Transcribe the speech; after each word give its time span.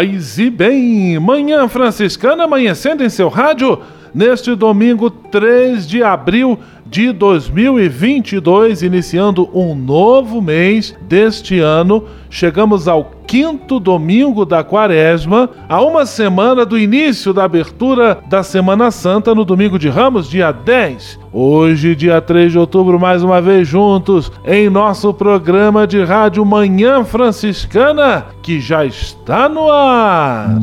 Paz 0.00 0.38
e 0.38 0.48
bem, 0.48 1.18
Manhã 1.18 1.68
Franciscana 1.68 2.44
amanhecendo 2.44 3.04
em 3.04 3.10
seu 3.10 3.28
rádio 3.28 3.82
neste 4.14 4.54
domingo 4.54 5.10
3 5.10 5.86
de 5.86 6.02
abril 6.02 6.58
de 6.86 7.12
2022, 7.12 8.80
iniciando 8.80 9.50
um 9.52 9.74
novo 9.74 10.40
mês 10.40 10.96
deste 11.02 11.58
ano. 11.58 12.06
Chegamos 12.30 12.86
ao 12.86 13.10
quinto 13.26 13.80
domingo 13.80 14.44
da 14.44 14.62
quaresma, 14.62 15.50
a 15.68 15.82
uma 15.82 16.06
semana 16.06 16.64
do 16.64 16.78
início 16.78 17.32
da 17.32 17.42
abertura 17.42 18.18
da 18.28 18.44
Semana 18.44 18.92
Santa 18.92 19.34
no 19.34 19.44
domingo 19.44 19.76
de 19.76 19.88
Ramos, 19.88 20.30
dia 20.30 20.52
10. 20.52 21.18
Hoje, 21.32 21.96
dia 21.96 22.20
3 22.20 22.52
de 22.52 22.58
outubro, 22.58 23.00
mais 23.00 23.24
uma 23.24 23.42
vez 23.42 23.66
juntos 23.66 24.30
em 24.46 24.70
nosso 24.70 25.12
programa 25.12 25.88
de 25.88 26.02
rádio 26.04 26.44
Manhã 26.46 27.04
Franciscana, 27.04 28.26
que 28.40 28.60
já 28.60 28.84
está 28.84 29.48
no 29.48 29.68
ar. 29.68 30.56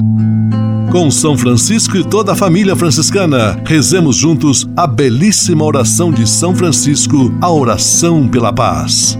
Com 0.89 1.11
São 1.11 1.37
Francisco 1.37 1.97
e 1.97 2.03
toda 2.03 2.31
a 2.31 2.35
família 2.35 2.77
franciscana, 2.77 3.61
rezemos 3.65 4.15
juntos 4.15 4.65
a 4.75 4.87
belíssima 4.87 5.65
oração 5.65 6.13
de 6.13 6.25
São 6.25 6.55
Francisco, 6.55 7.29
a 7.41 7.51
oração 7.51 8.25
pela 8.25 8.53
paz. 8.53 9.19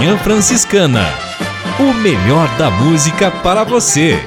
Manhã 0.00 0.16
Franciscana. 0.16 1.04
O 1.78 1.92
melhor 1.92 2.48
da 2.56 2.70
música 2.70 3.30
para 3.30 3.64
você. 3.64 4.18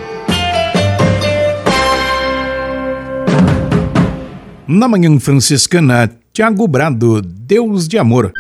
Na 4.68 4.88
Manhã 4.88 5.20
Franciscana, 5.20 6.12
Tiago 6.32 6.68
Brado, 6.68 7.24
Deus 7.24 7.88
de 7.88 7.98
Amor. 7.98 8.32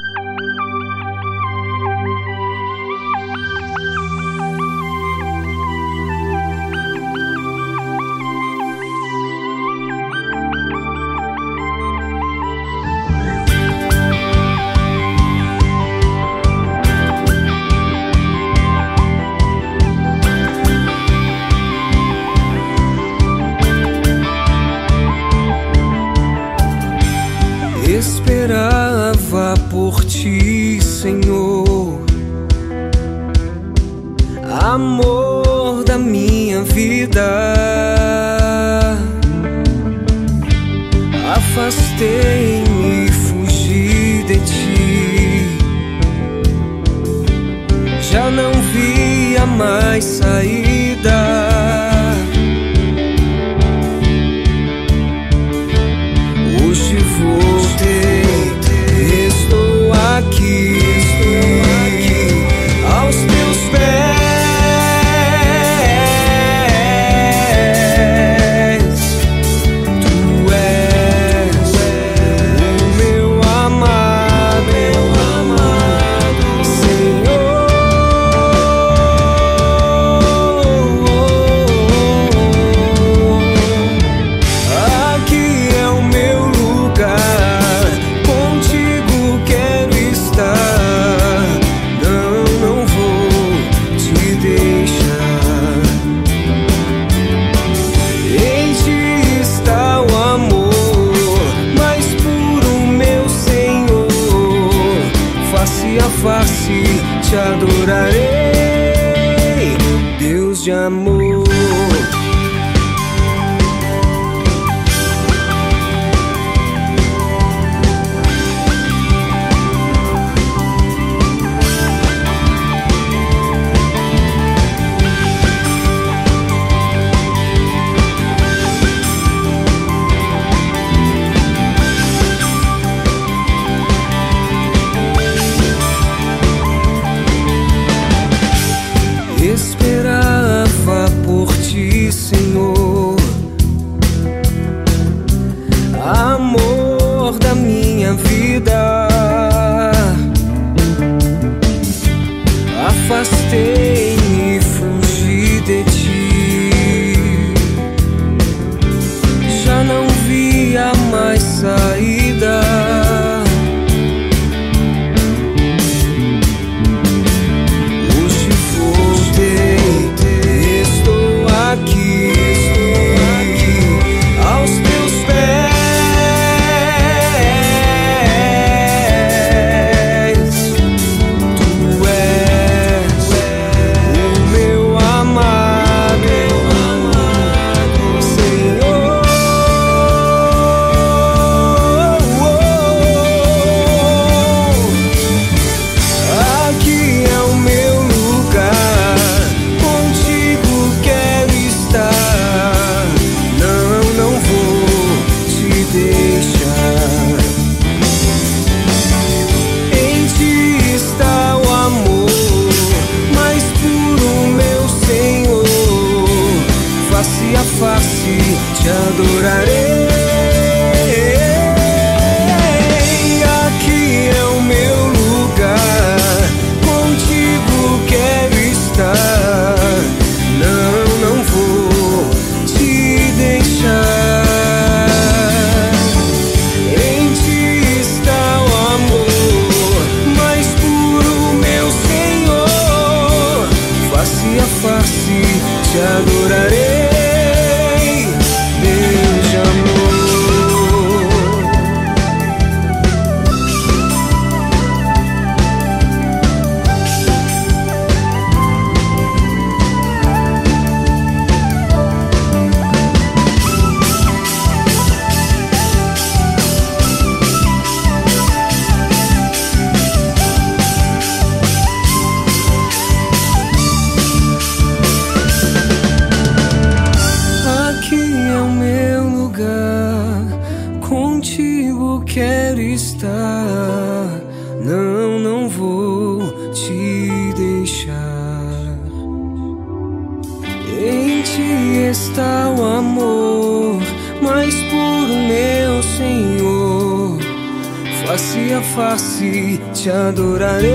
Face 298.95 299.79
te 299.91 300.09
adorarei. 300.09 300.91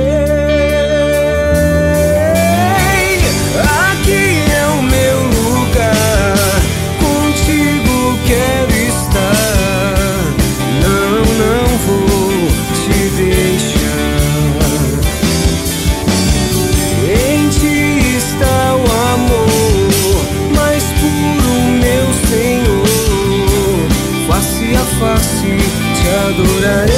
Aqui 3.91 4.25
é 4.53 4.67
o 4.67 4.83
meu 4.83 5.19
lugar, 5.39 6.61
contigo 7.01 8.19
quero 8.27 8.75
estar. 8.95 10.23
Não, 10.83 11.13
não 11.43 11.67
vou 11.87 12.49
te 12.75 12.99
deixar. 13.17 14.19
Em 17.05 17.49
ti 17.49 18.17
está 18.17 18.59
o 18.77 18.85
amor 19.15 20.21
mais 20.55 20.85
puro, 21.01 21.53
meu 21.83 22.07
Senhor. 22.29 22.87
Face 24.29 24.69
a 24.77 24.85
face 25.01 25.53
te 25.97 26.07
adorarei. 26.29 26.98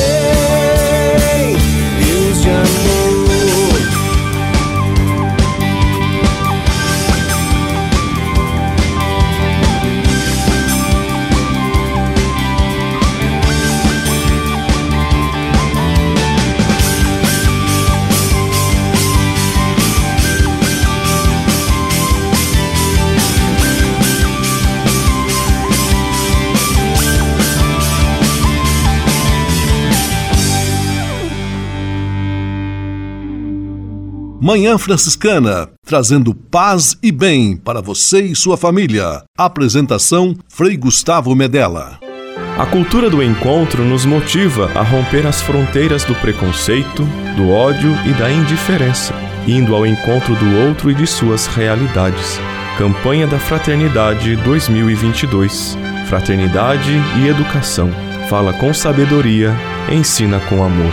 Manhã 34.50 34.76
Franciscana, 34.76 35.68
trazendo 35.86 36.34
paz 36.34 36.96
e 37.00 37.12
bem 37.12 37.56
para 37.56 37.80
você 37.80 38.20
e 38.20 38.34
sua 38.34 38.56
família. 38.56 39.22
Apresentação 39.38 40.34
Frei 40.48 40.76
Gustavo 40.76 41.32
Medella. 41.36 42.00
A 42.58 42.66
cultura 42.66 43.08
do 43.08 43.22
encontro 43.22 43.84
nos 43.84 44.04
motiva 44.04 44.68
a 44.74 44.82
romper 44.82 45.24
as 45.24 45.40
fronteiras 45.40 46.02
do 46.02 46.16
preconceito, 46.16 47.04
do 47.36 47.48
ódio 47.48 47.92
e 48.04 48.12
da 48.12 48.28
indiferença, 48.28 49.14
indo 49.46 49.72
ao 49.72 49.86
encontro 49.86 50.34
do 50.34 50.56
outro 50.66 50.90
e 50.90 50.96
de 50.96 51.06
suas 51.06 51.46
realidades. 51.46 52.40
Campanha 52.76 53.28
da 53.28 53.38
Fraternidade 53.38 54.34
2022. 54.34 55.78
Fraternidade 56.08 56.90
e 57.22 57.28
educação. 57.28 57.88
Fala 58.28 58.52
com 58.52 58.74
sabedoria, 58.74 59.54
ensina 59.92 60.40
com 60.40 60.64
amor. 60.64 60.92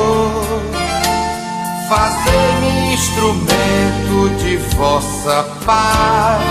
vossa 4.81 5.43
paz. 5.63 6.50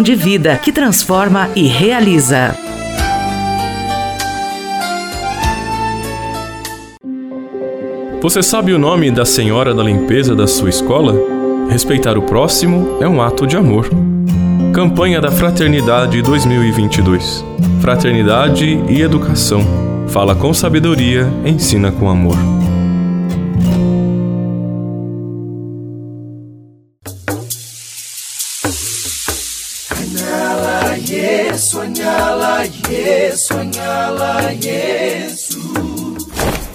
de 0.01 0.15
vida 0.15 0.57
que 0.57 0.71
transforma 0.71 1.49
e 1.55 1.67
realiza. 1.67 2.55
Você 8.21 8.43
sabe 8.43 8.71
o 8.71 8.77
nome 8.77 9.09
da 9.09 9.25
senhora 9.25 9.73
da 9.73 9.81
limpeza 9.81 10.35
da 10.35 10.45
sua 10.45 10.69
escola? 10.69 11.15
Respeitar 11.69 12.17
o 12.17 12.21
próximo 12.21 12.97
é 13.01 13.07
um 13.07 13.21
ato 13.21 13.47
de 13.47 13.57
amor. 13.57 13.89
Campanha 14.73 15.19
da 15.19 15.31
Fraternidade 15.31 16.21
2022. 16.21 17.43
Fraternidade 17.81 18.79
e 18.87 19.01
educação. 19.01 19.61
Fala 20.07 20.35
com 20.35 20.53
sabedoria, 20.53 21.27
ensina 21.45 21.91
com 21.91 22.09
amor. 22.09 22.37
Yesu, 32.65 33.53
Anyala 33.53 34.51
Yesu. 34.51 36.00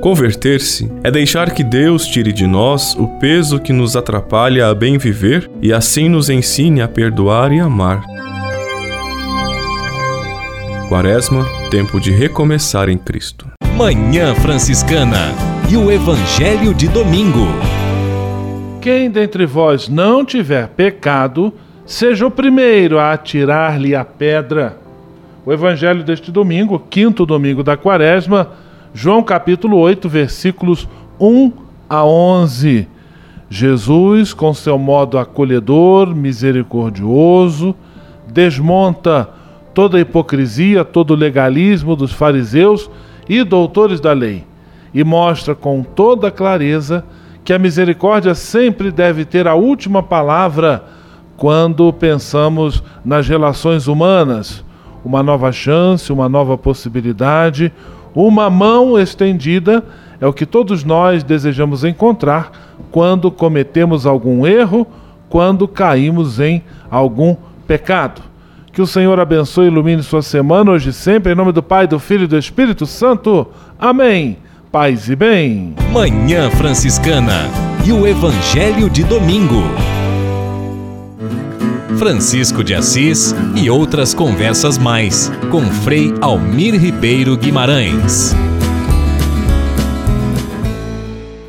Converter-se 0.00 0.90
é 1.04 1.10
deixar 1.10 1.50
que 1.50 1.62
Deus 1.62 2.06
tire 2.06 2.32
de 2.32 2.46
nós 2.46 2.94
o 2.94 3.06
peso 3.18 3.60
que 3.60 3.70
nos 3.70 3.96
atrapalha 3.96 4.68
a 4.68 4.74
bem 4.74 4.96
viver 4.96 5.50
e 5.60 5.74
assim 5.74 6.08
nos 6.08 6.30
ensine 6.30 6.80
a 6.80 6.88
perdoar 6.88 7.52
e 7.52 7.60
amar. 7.60 8.02
Quaresma, 10.88 11.44
tempo 11.70 12.00
de 12.00 12.10
recomeçar 12.10 12.88
em 12.88 12.96
Cristo. 12.96 13.46
Manhã 13.76 14.34
Franciscana 14.36 15.34
e 15.70 15.76
o 15.76 15.90
Evangelho 15.90 16.72
de 16.72 16.88
Domingo. 16.88 17.46
Quem 18.80 19.10
dentre 19.10 19.44
vós 19.44 19.86
não 19.86 20.24
tiver 20.24 20.68
pecado, 20.68 21.52
seja 21.84 22.26
o 22.26 22.30
primeiro 22.30 22.98
a 22.98 23.12
atirar-lhe 23.12 23.94
a 23.94 24.02
pedra. 24.02 24.78
O 25.44 25.52
Evangelho 25.52 26.02
deste 26.02 26.32
domingo, 26.32 26.82
quinto 26.88 27.26
domingo 27.26 27.62
da 27.62 27.76
Quaresma, 27.76 28.48
João 28.92 29.22
capítulo 29.22 29.76
8, 29.78 30.08
versículos 30.08 30.88
1 31.18 31.52
a 31.88 32.04
11. 32.04 32.88
Jesus, 33.48 34.32
com 34.32 34.54
seu 34.54 34.78
modo 34.78 35.18
acolhedor, 35.18 36.14
misericordioso, 36.14 37.74
desmonta 38.28 39.28
toda 39.74 39.98
a 39.98 40.00
hipocrisia, 40.00 40.84
todo 40.84 41.12
o 41.12 41.16
legalismo 41.16 41.96
dos 41.96 42.12
fariseus 42.12 42.90
e 43.28 43.42
doutores 43.42 44.00
da 44.00 44.12
lei 44.12 44.44
e 44.92 45.04
mostra 45.04 45.54
com 45.54 45.82
toda 45.82 46.30
clareza 46.30 47.04
que 47.44 47.52
a 47.52 47.58
misericórdia 47.58 48.34
sempre 48.34 48.90
deve 48.90 49.24
ter 49.24 49.46
a 49.46 49.54
última 49.54 50.02
palavra 50.02 50.84
quando 51.36 51.92
pensamos 51.92 52.82
nas 53.04 53.26
relações 53.26 53.86
humanas. 53.86 54.64
Uma 55.04 55.22
nova 55.22 55.50
chance, 55.50 56.12
uma 56.12 56.28
nova 56.28 56.58
possibilidade, 56.58 57.72
uma 58.14 58.50
mão 58.50 58.98
estendida 58.98 59.84
é 60.20 60.26
o 60.26 60.32
que 60.32 60.44
todos 60.44 60.84
nós 60.84 61.22
desejamos 61.22 61.84
encontrar 61.84 62.52
quando 62.90 63.30
cometemos 63.30 64.06
algum 64.06 64.46
erro, 64.46 64.86
quando 65.28 65.66
caímos 65.66 66.38
em 66.40 66.62
algum 66.90 67.36
pecado. 67.66 68.22
Que 68.72 68.82
o 68.82 68.86
Senhor 68.86 69.18
abençoe 69.18 69.64
e 69.64 69.68
ilumine 69.68 70.02
sua 70.02 70.22
semana 70.22 70.72
hoje 70.72 70.90
e 70.90 70.92
sempre, 70.92 71.32
em 71.32 71.36
nome 71.36 71.52
do 71.52 71.62
Pai, 71.62 71.86
do 71.86 71.98
Filho 71.98 72.24
e 72.24 72.28
do 72.28 72.38
Espírito 72.38 72.86
Santo. 72.86 73.46
Amém. 73.78 74.36
Paz 74.70 75.08
e 75.08 75.16
bem. 75.16 75.74
Manhã 75.92 76.50
Franciscana 76.50 77.48
e 77.84 77.92
o 77.92 78.06
Evangelho 78.06 78.88
de 78.88 79.02
Domingo. 79.02 79.99
Francisco 82.00 82.64
de 82.64 82.74
Assis 82.74 83.34
e 83.54 83.68
outras 83.68 84.14
conversas 84.14 84.78
mais 84.78 85.30
com 85.50 85.60
Frei 85.66 86.14
Almir 86.22 86.74
Ribeiro 86.74 87.36
Guimarães. 87.36 88.34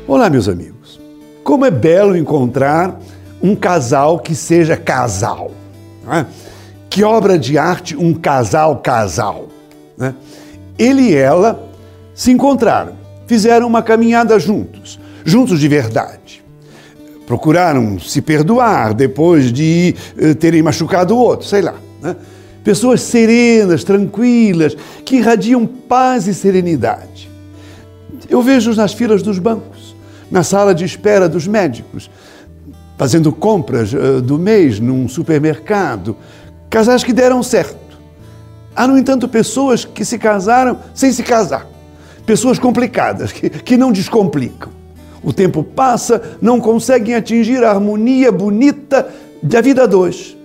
Olá, 0.06 0.28
meus 0.28 0.50
amigos. 0.50 1.00
Como 1.42 1.64
é 1.64 1.70
belo 1.70 2.14
encontrar 2.14 3.00
um 3.42 3.56
casal 3.56 4.18
que 4.18 4.34
seja 4.34 4.76
casal. 4.76 5.52
Né? 6.04 6.26
Que 6.90 7.02
obra 7.02 7.38
de 7.38 7.56
arte 7.56 7.96
um 7.96 8.12
casal 8.12 8.76
casal. 8.80 9.48
Né? 9.96 10.14
Ele 10.78 11.12
e 11.12 11.14
ela 11.14 11.66
se 12.14 12.30
encontraram, 12.30 12.92
fizeram 13.26 13.66
uma 13.66 13.82
caminhada 13.82 14.38
juntos, 14.38 15.00
juntos 15.24 15.58
de 15.58 15.66
verdade. 15.66 16.41
Procuraram 17.32 17.98
se 17.98 18.20
perdoar 18.20 18.92
depois 18.92 19.50
de 19.50 19.94
uh, 20.18 20.34
terem 20.34 20.60
machucado 20.60 21.16
o 21.16 21.18
outro, 21.18 21.46
sei 21.48 21.62
lá. 21.62 21.76
Né? 22.02 22.14
Pessoas 22.62 23.00
serenas, 23.00 23.84
tranquilas, 23.84 24.76
que 25.02 25.16
irradiam 25.16 25.64
paz 25.64 26.26
e 26.26 26.34
serenidade. 26.34 27.30
Eu 28.28 28.42
vejo-os 28.42 28.76
nas 28.76 28.92
filas 28.92 29.22
dos 29.22 29.38
bancos, 29.38 29.96
na 30.30 30.42
sala 30.42 30.74
de 30.74 30.84
espera 30.84 31.26
dos 31.26 31.46
médicos, 31.46 32.10
fazendo 32.98 33.32
compras 33.32 33.94
uh, 33.94 34.20
do 34.20 34.38
mês 34.38 34.78
num 34.78 35.08
supermercado, 35.08 36.14
casais 36.68 37.02
que 37.02 37.14
deram 37.14 37.42
certo. 37.42 37.98
Há, 38.76 38.86
no 38.86 38.98
entanto, 38.98 39.26
pessoas 39.26 39.86
que 39.86 40.04
se 40.04 40.18
casaram 40.18 40.78
sem 40.94 41.10
se 41.10 41.22
casar, 41.22 41.66
pessoas 42.26 42.58
complicadas, 42.58 43.32
que, 43.32 43.48
que 43.48 43.78
não 43.78 43.90
descomplicam. 43.90 44.81
O 45.22 45.32
tempo 45.32 45.62
passa, 45.62 46.36
não 46.40 46.60
conseguem 46.60 47.14
atingir 47.14 47.62
a 47.62 47.70
harmonia 47.70 48.32
bonita 48.32 49.08
da 49.42 49.60
vida 49.60 49.86
dois. 49.86 50.36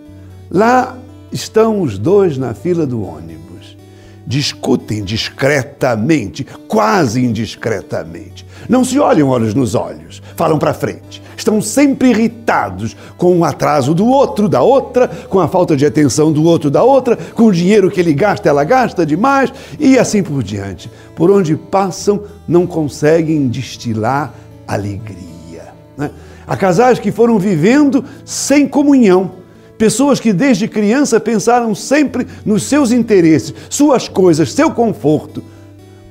Lá 0.50 0.98
estão 1.32 1.82
os 1.82 1.98
dois 1.98 2.38
na 2.38 2.54
fila 2.54 2.86
do 2.86 3.04
ônibus. 3.04 3.78
Discutem 4.26 5.04
discretamente, 5.04 6.46
quase 6.68 7.24
indiscretamente. 7.24 8.46
Não 8.68 8.84
se 8.84 9.00
olham 9.00 9.30
olhos 9.30 9.54
nos 9.54 9.74
olhos, 9.74 10.22
falam 10.36 10.60
para 10.60 10.74
frente. 10.74 11.22
Estão 11.38 11.62
sempre 11.62 12.10
irritados 12.10 12.96
com 13.16 13.38
o 13.38 13.46
atraso 13.46 13.94
do 13.94 14.06
outro, 14.06 14.50
da 14.50 14.62
outra, 14.62 15.08
com 15.08 15.40
a 15.40 15.48
falta 15.48 15.78
de 15.78 15.86
atenção 15.86 16.32
do 16.32 16.44
outro, 16.44 16.70
da 16.70 16.84
outra, 16.84 17.16
com 17.16 17.44
o 17.44 17.54
dinheiro 17.54 17.90
que 17.90 18.00
ele 18.00 18.14
gasta, 18.14 18.50
ela 18.50 18.64
gasta 18.64 19.06
demais 19.06 19.54
e 19.80 19.98
assim 19.98 20.22
por 20.22 20.44
diante. 20.44 20.90
Por 21.16 21.32
onde 21.32 21.56
passam, 21.56 22.24
não 22.48 22.68
conseguem 22.68 23.48
destilar 23.48 24.34
alegria. 24.68 25.74
Né? 25.98 26.12
Há 26.46 26.56
casais 26.56 27.00
que 27.00 27.12
foram 27.12 27.40
vivendo 27.40 28.04
sem 28.26 28.68
comunhão. 28.68 29.32
Pessoas 29.78 30.20
que 30.20 30.34
desde 30.34 30.68
criança 30.68 31.20
pensaram 31.20 31.76
sempre 31.76 32.26
nos 32.46 32.64
seus 32.64 32.92
interesses, 32.92 33.54
suas 33.70 34.08
coisas, 34.08 34.52
seu 34.52 34.72
conforto. 34.72 35.44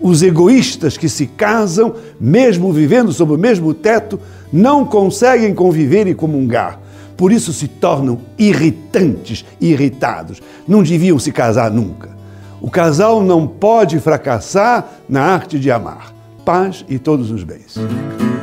Os 0.00 0.22
egoístas 0.22 0.96
que 0.96 1.08
se 1.08 1.26
casam, 1.26 1.94
mesmo 2.20 2.72
vivendo 2.72 3.12
sob 3.12 3.32
o 3.32 3.38
mesmo 3.38 3.75
teto, 3.75 4.20
não 4.52 4.84
conseguem 4.84 5.54
conviver 5.54 6.06
e 6.06 6.14
comungar. 6.14 6.80
Por 7.16 7.32
isso 7.32 7.52
se 7.52 7.66
tornam 7.66 8.20
irritantes 8.38 9.44
irritados. 9.60 10.42
Não 10.68 10.82
deviam 10.82 11.18
se 11.18 11.32
casar 11.32 11.70
nunca. 11.70 12.10
O 12.60 12.70
casal 12.70 13.22
não 13.22 13.46
pode 13.46 13.98
fracassar 13.98 14.86
na 15.08 15.22
arte 15.22 15.58
de 15.58 15.70
amar. 15.70 16.12
Paz 16.44 16.84
e 16.88 16.98
todos 16.98 17.30
os 17.30 17.42
bens. 17.42 17.76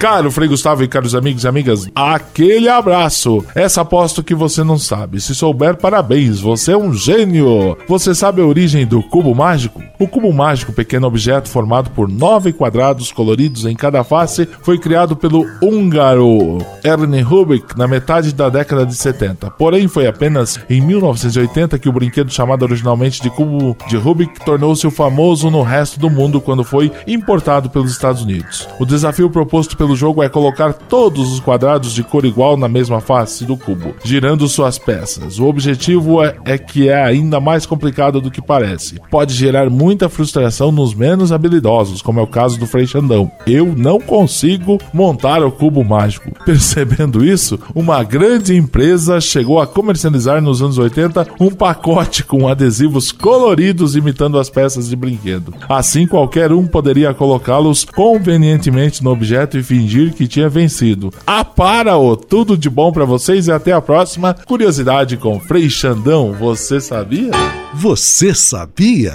Caro 0.00 0.30
Frei 0.30 0.48
Gustavo 0.48 0.82
e 0.82 0.88
caros 0.88 1.14
amigos 1.14 1.44
e 1.44 1.48
amigas, 1.48 1.86
aquele 1.94 2.70
abraço. 2.70 3.44
Essa 3.54 3.82
aposto 3.82 4.22
que 4.22 4.34
você 4.34 4.64
não 4.64 4.78
sabe. 4.78 5.20
Se 5.20 5.34
souber, 5.34 5.76
parabéns, 5.76 6.40
você 6.40 6.72
é 6.72 6.76
um 6.76 6.94
gênio. 6.94 7.76
Você 7.86 8.14
sabe 8.14 8.40
a 8.40 8.46
origem 8.46 8.86
do 8.86 9.02
cubo 9.02 9.34
mágico? 9.34 9.82
O 9.98 10.08
cubo 10.08 10.32
mágico, 10.32 10.72
pequeno 10.72 11.06
objeto 11.06 11.50
formado 11.50 11.90
por 11.90 12.08
nove 12.08 12.50
quadrados 12.50 13.12
coloridos 13.12 13.66
em 13.66 13.76
cada 13.76 14.02
face, 14.02 14.48
foi 14.62 14.78
criado 14.78 15.14
pelo 15.14 15.46
húngaro 15.62 16.64
Ernie 16.82 17.20
Rubik 17.20 17.76
na 17.76 17.86
metade 17.86 18.32
da 18.32 18.48
década 18.48 18.86
de 18.86 18.94
70. 18.94 19.50
Porém, 19.50 19.86
foi 19.86 20.06
apenas 20.06 20.58
em 20.70 20.80
1980 20.80 21.78
que 21.78 21.90
o 21.90 21.92
brinquedo 21.92 22.32
chamado 22.32 22.62
originalmente 22.62 23.20
de 23.20 23.28
cubo 23.28 23.76
de 23.86 23.98
Rubik 23.98 24.42
tornou-se 24.46 24.90
famoso 24.90 25.50
no 25.50 25.60
resto 25.60 26.00
do 26.00 26.08
mundo 26.08 26.40
quando 26.40 26.64
foi 26.64 26.90
importado 27.06 27.68
pelos 27.68 27.92
Estados 27.92 28.22
Unidos. 28.22 28.66
O 28.78 28.86
desafio 28.86 29.28
proposto 29.28 29.76
pelo 29.76 29.89
jogo 29.96 30.22
é 30.22 30.28
colocar 30.28 30.72
todos 30.72 31.32
os 31.32 31.40
quadrados 31.40 31.92
de 31.92 32.02
cor 32.02 32.24
igual 32.24 32.56
na 32.56 32.68
mesma 32.68 33.00
face 33.00 33.44
do 33.44 33.56
cubo, 33.56 33.94
girando 34.04 34.48
suas 34.48 34.78
peças. 34.78 35.38
O 35.38 35.46
objetivo 35.46 36.22
é, 36.22 36.36
é 36.44 36.58
que 36.58 36.88
é 36.88 37.02
ainda 37.02 37.40
mais 37.40 37.66
complicado 37.66 38.20
do 38.20 38.30
que 38.30 38.42
parece. 38.42 39.00
Pode 39.10 39.34
gerar 39.34 39.68
muita 39.70 40.08
frustração 40.08 40.72
nos 40.72 40.94
menos 40.94 41.32
habilidosos, 41.32 42.02
como 42.02 42.20
é 42.20 42.22
o 42.22 42.26
caso 42.26 42.58
do 42.58 42.66
Frei 42.66 42.86
Xandão. 42.86 43.30
Eu 43.46 43.74
não 43.76 44.00
consigo 44.00 44.78
montar 44.92 45.42
o 45.42 45.50
cubo 45.50 45.84
mágico. 45.84 46.30
Percebendo 46.44 47.24
isso, 47.24 47.58
uma 47.74 48.02
grande 48.02 48.56
empresa 48.56 49.20
chegou 49.20 49.60
a 49.60 49.66
comercializar 49.66 50.40
nos 50.40 50.62
anos 50.62 50.78
80 50.78 51.26
um 51.40 51.50
pacote 51.50 52.24
com 52.24 52.48
adesivos 52.48 53.12
coloridos 53.12 53.96
imitando 53.96 54.38
as 54.38 54.50
peças 54.50 54.88
de 54.88 54.96
brinquedo. 54.96 55.54
Assim, 55.68 56.06
qualquer 56.06 56.52
um 56.52 56.66
poderia 56.66 57.14
colocá-los 57.14 57.84
convenientemente 57.84 59.02
no 59.02 59.10
objeto 59.10 59.58
e 59.58 59.62
fingir 59.62 59.79
que 60.12 60.28
tinha 60.28 60.48
vencido. 60.48 61.12
Ah, 61.26 61.44
para! 61.44 61.96
-o. 61.96 62.16
Tudo 62.16 62.56
de 62.56 62.68
bom 62.68 62.92
para 62.92 63.04
vocês 63.04 63.46
e 63.46 63.52
até 63.52 63.72
a 63.72 63.80
próxima. 63.80 64.34
Curiosidade 64.46 65.16
com 65.16 65.40
Frei 65.40 65.68
Xandão, 65.68 66.32
você 66.32 66.80
sabia? 66.80 67.30
Você 67.74 68.34
sabia? 68.34 69.14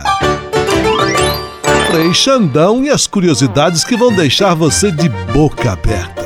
Frei 1.87 2.13
Xandão 2.13 2.83
e 2.83 2.89
as 2.89 3.07
curiosidades 3.07 3.83
que 3.83 3.95
vão 3.95 4.13
deixar 4.13 4.53
você 4.53 4.91
de 4.91 5.07
boca 5.33 5.71
aberta. 5.71 6.25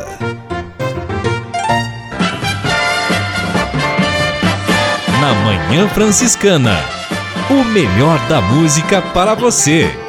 Na 5.21 5.33
Manhã 5.43 5.87
Franciscana, 5.89 6.79
o 7.49 7.63
melhor 7.65 8.19
da 8.27 8.41
música 8.41 9.01
para 9.01 9.35
você. 9.35 10.08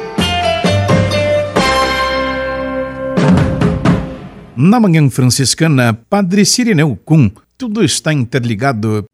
Na 4.63 4.79
Manhã 4.79 5.09
Franciscana, 5.09 5.91
Padre 5.91 6.45
Sirineu 6.45 6.95
Cum, 7.03 7.31
tudo 7.57 7.83
está 7.83 8.13
interligado. 8.13 9.05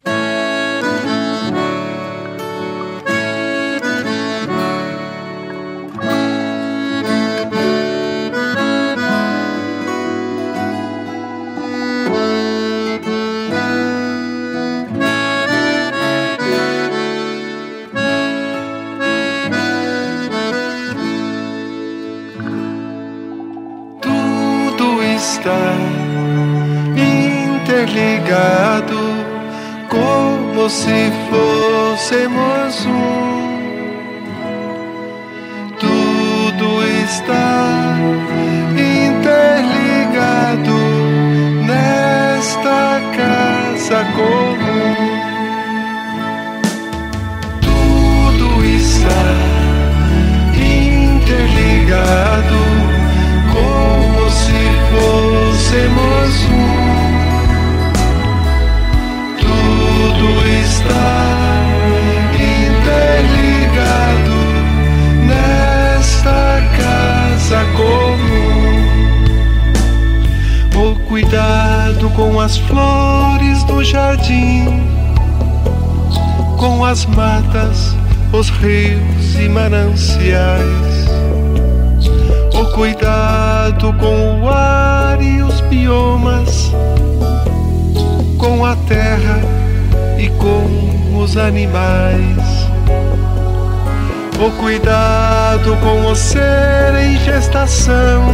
Cuidado 94.67 95.77
com 95.77 96.11
o 96.11 96.13
ser 96.13 96.93
em 97.01 97.17
gestação, 97.19 98.25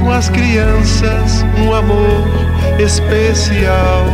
com 0.00 0.10
as 0.10 0.30
crianças, 0.30 1.44
um 1.58 1.74
amor 1.74 2.26
especial. 2.78 4.06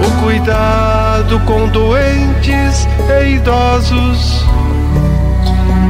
O 0.00 0.22
cuidado 0.22 1.38
com 1.40 1.68
doentes 1.68 2.88
e 3.20 3.34
idosos, 3.34 4.42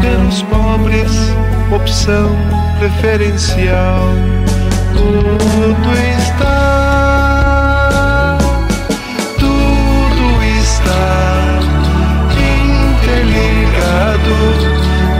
pelos 0.00 0.42
pobres, 0.42 1.12
opção 1.72 2.28
preferencial. 2.80 4.08
Tudo 4.92 5.92
está, 6.18 6.75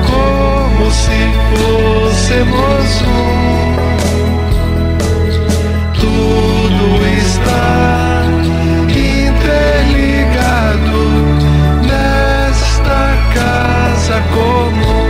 como 0.07 0.90
se 0.90 1.21
fôssemos 1.51 3.03
um. 3.03 3.37
Tudo 5.95 6.87
está 7.19 8.23
interligado 8.88 9.87
nesta 11.83 13.01
casa 13.35 14.16
comum. 14.35 15.09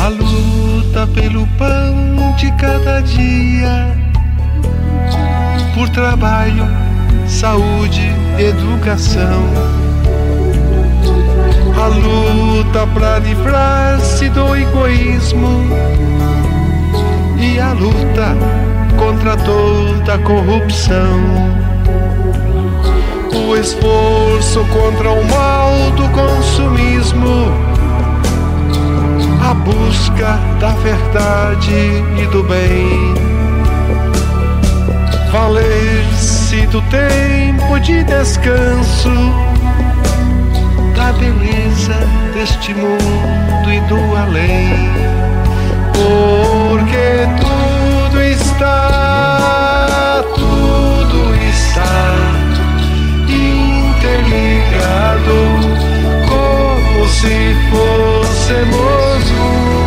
A 0.00 0.08
luta 0.08 1.06
pelo 1.14 1.46
pão 1.58 2.34
de 2.36 2.50
cada 2.52 3.00
dia, 3.00 3.96
por 5.74 5.88
trabalho, 5.88 6.66
saúde, 7.26 8.12
educação. 8.38 9.87
Luta 11.88 12.86
para 12.88 13.18
livrar-se 13.18 14.28
do 14.28 14.54
egoísmo 14.54 15.64
e 17.38 17.58
a 17.58 17.72
luta 17.72 18.36
contra 18.96 19.36
toda 19.38 20.18
corrupção. 20.18 21.58
O 23.32 23.56
esforço 23.56 24.64
contra 24.66 25.10
o 25.10 25.24
mal 25.30 25.72
do 25.92 26.08
consumismo, 26.10 27.52
a 29.48 29.54
busca 29.54 30.38
da 30.60 30.70
verdade 30.82 31.72
e 32.20 32.26
do 32.26 32.42
bem. 32.42 33.14
Valer-se 35.32 36.66
do 36.66 36.82
tempo 36.82 37.78
de 37.80 38.02
descanso, 38.04 39.10
da 41.08 41.14
beleza 41.14 41.94
deste 42.34 42.74
mundo 42.74 43.72
e 43.72 43.80
do 43.82 43.96
além. 44.14 44.90
Porque 45.94 47.26
tudo 47.40 48.22
está, 48.22 50.22
tudo 50.34 51.34
está 51.34 52.14
interligado, 53.30 55.36
como 56.28 57.08
se 57.08 57.56
fôssemos 57.70 59.30
um. 59.30 59.77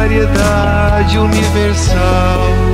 Solidariedade 0.00 1.18
universal, 1.18 2.69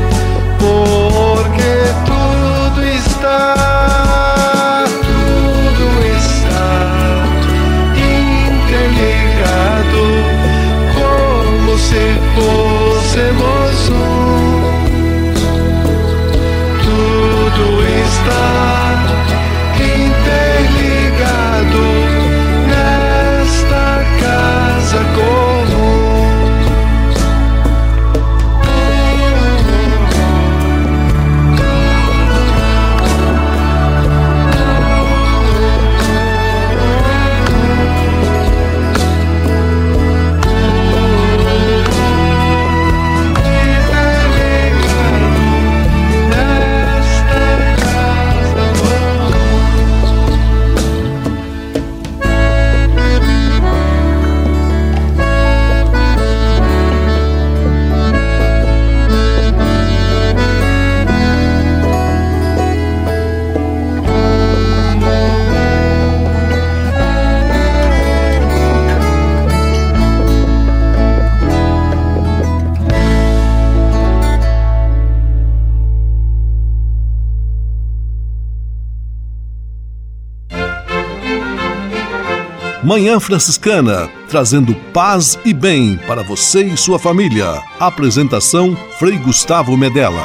Manhã 82.87 83.19
Franciscana, 83.19 84.09
trazendo 84.29 84.73
paz 84.93 85.37
e 85.45 85.53
bem 85.53 85.99
para 86.07 86.23
você 86.23 86.63
e 86.63 86.77
sua 86.77 87.01
família. 87.01 87.61
Apresentação 87.81 88.77
Frei 88.97 89.19
Gustavo 89.19 89.77
Medella. 89.77 90.25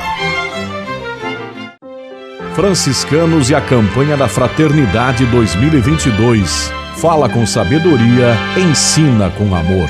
Franciscanos 2.53 3.49
e 3.49 3.55
a 3.55 3.61
campanha 3.61 4.15
da 4.15 4.27
Fraternidade 4.27 5.25
2022. 5.25 6.71
Fala 6.97 7.27
com 7.27 7.47
sabedoria, 7.47 8.37
ensina 8.55 9.31
com 9.31 9.55
amor. 9.55 9.89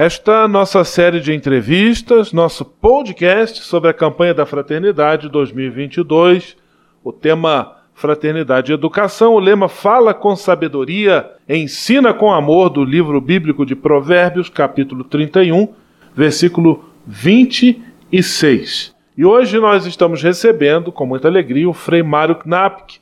Esta 0.00 0.46
nossa 0.46 0.84
série 0.84 1.18
de 1.18 1.34
entrevistas, 1.34 2.32
nosso 2.32 2.64
podcast 2.64 3.64
sobre 3.64 3.90
a 3.90 3.92
campanha 3.92 4.32
da 4.32 4.46
Fraternidade 4.46 5.28
2022, 5.28 6.56
o 7.02 7.12
tema 7.12 7.78
Fraternidade 7.94 8.70
e 8.70 8.74
Educação, 8.74 9.34
o 9.34 9.40
lema 9.40 9.68
Fala 9.68 10.14
com 10.14 10.36
Sabedoria, 10.36 11.28
Ensina 11.48 12.14
com 12.14 12.32
Amor, 12.32 12.70
do 12.70 12.84
livro 12.84 13.20
bíblico 13.20 13.66
de 13.66 13.74
Provérbios, 13.74 14.48
capítulo 14.48 15.02
31, 15.02 15.66
versículo 16.14 16.88
26. 17.04 18.94
E 19.16 19.24
hoje 19.24 19.58
nós 19.58 19.84
estamos 19.84 20.22
recebendo, 20.22 20.92
com 20.92 21.06
muita 21.06 21.26
alegria, 21.26 21.68
o 21.68 21.74
Frei 21.74 22.04
Mário 22.04 22.36
Knapk. 22.36 23.00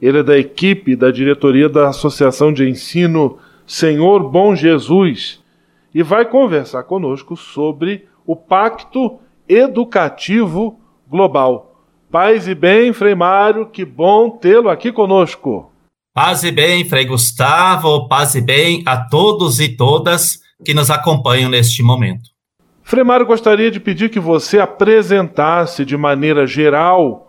Ele 0.00 0.18
é 0.18 0.22
da 0.22 0.38
equipe 0.38 0.94
da 0.94 1.10
diretoria 1.10 1.68
da 1.68 1.88
Associação 1.88 2.52
de 2.52 2.64
Ensino 2.64 3.38
Senhor 3.66 4.20
Bom 4.30 4.54
Jesus 4.54 5.40
e 5.98 6.02
vai 6.04 6.24
conversar 6.24 6.84
conosco 6.84 7.36
sobre 7.36 8.06
o 8.24 8.36
Pacto 8.36 9.18
Educativo 9.48 10.78
Global. 11.10 11.82
Paz 12.08 12.46
e 12.46 12.54
bem, 12.54 12.92
Frei 12.92 13.16
Mário, 13.16 13.66
que 13.66 13.84
bom 13.84 14.30
tê-lo 14.30 14.68
aqui 14.68 14.92
conosco. 14.92 15.72
Paz 16.14 16.44
e 16.44 16.52
bem, 16.52 16.84
Frei 16.84 17.04
Gustavo, 17.04 18.06
paz 18.06 18.36
e 18.36 18.40
bem 18.40 18.84
a 18.86 18.96
todos 19.08 19.58
e 19.58 19.76
todas 19.76 20.38
que 20.64 20.72
nos 20.72 20.88
acompanham 20.88 21.50
neste 21.50 21.82
momento. 21.82 22.30
Frei 22.84 23.02
Mário, 23.02 23.26
gostaria 23.26 23.68
de 23.68 23.80
pedir 23.80 24.08
que 24.08 24.20
você 24.20 24.60
apresentasse 24.60 25.84
de 25.84 25.96
maneira 25.96 26.46
geral 26.46 27.26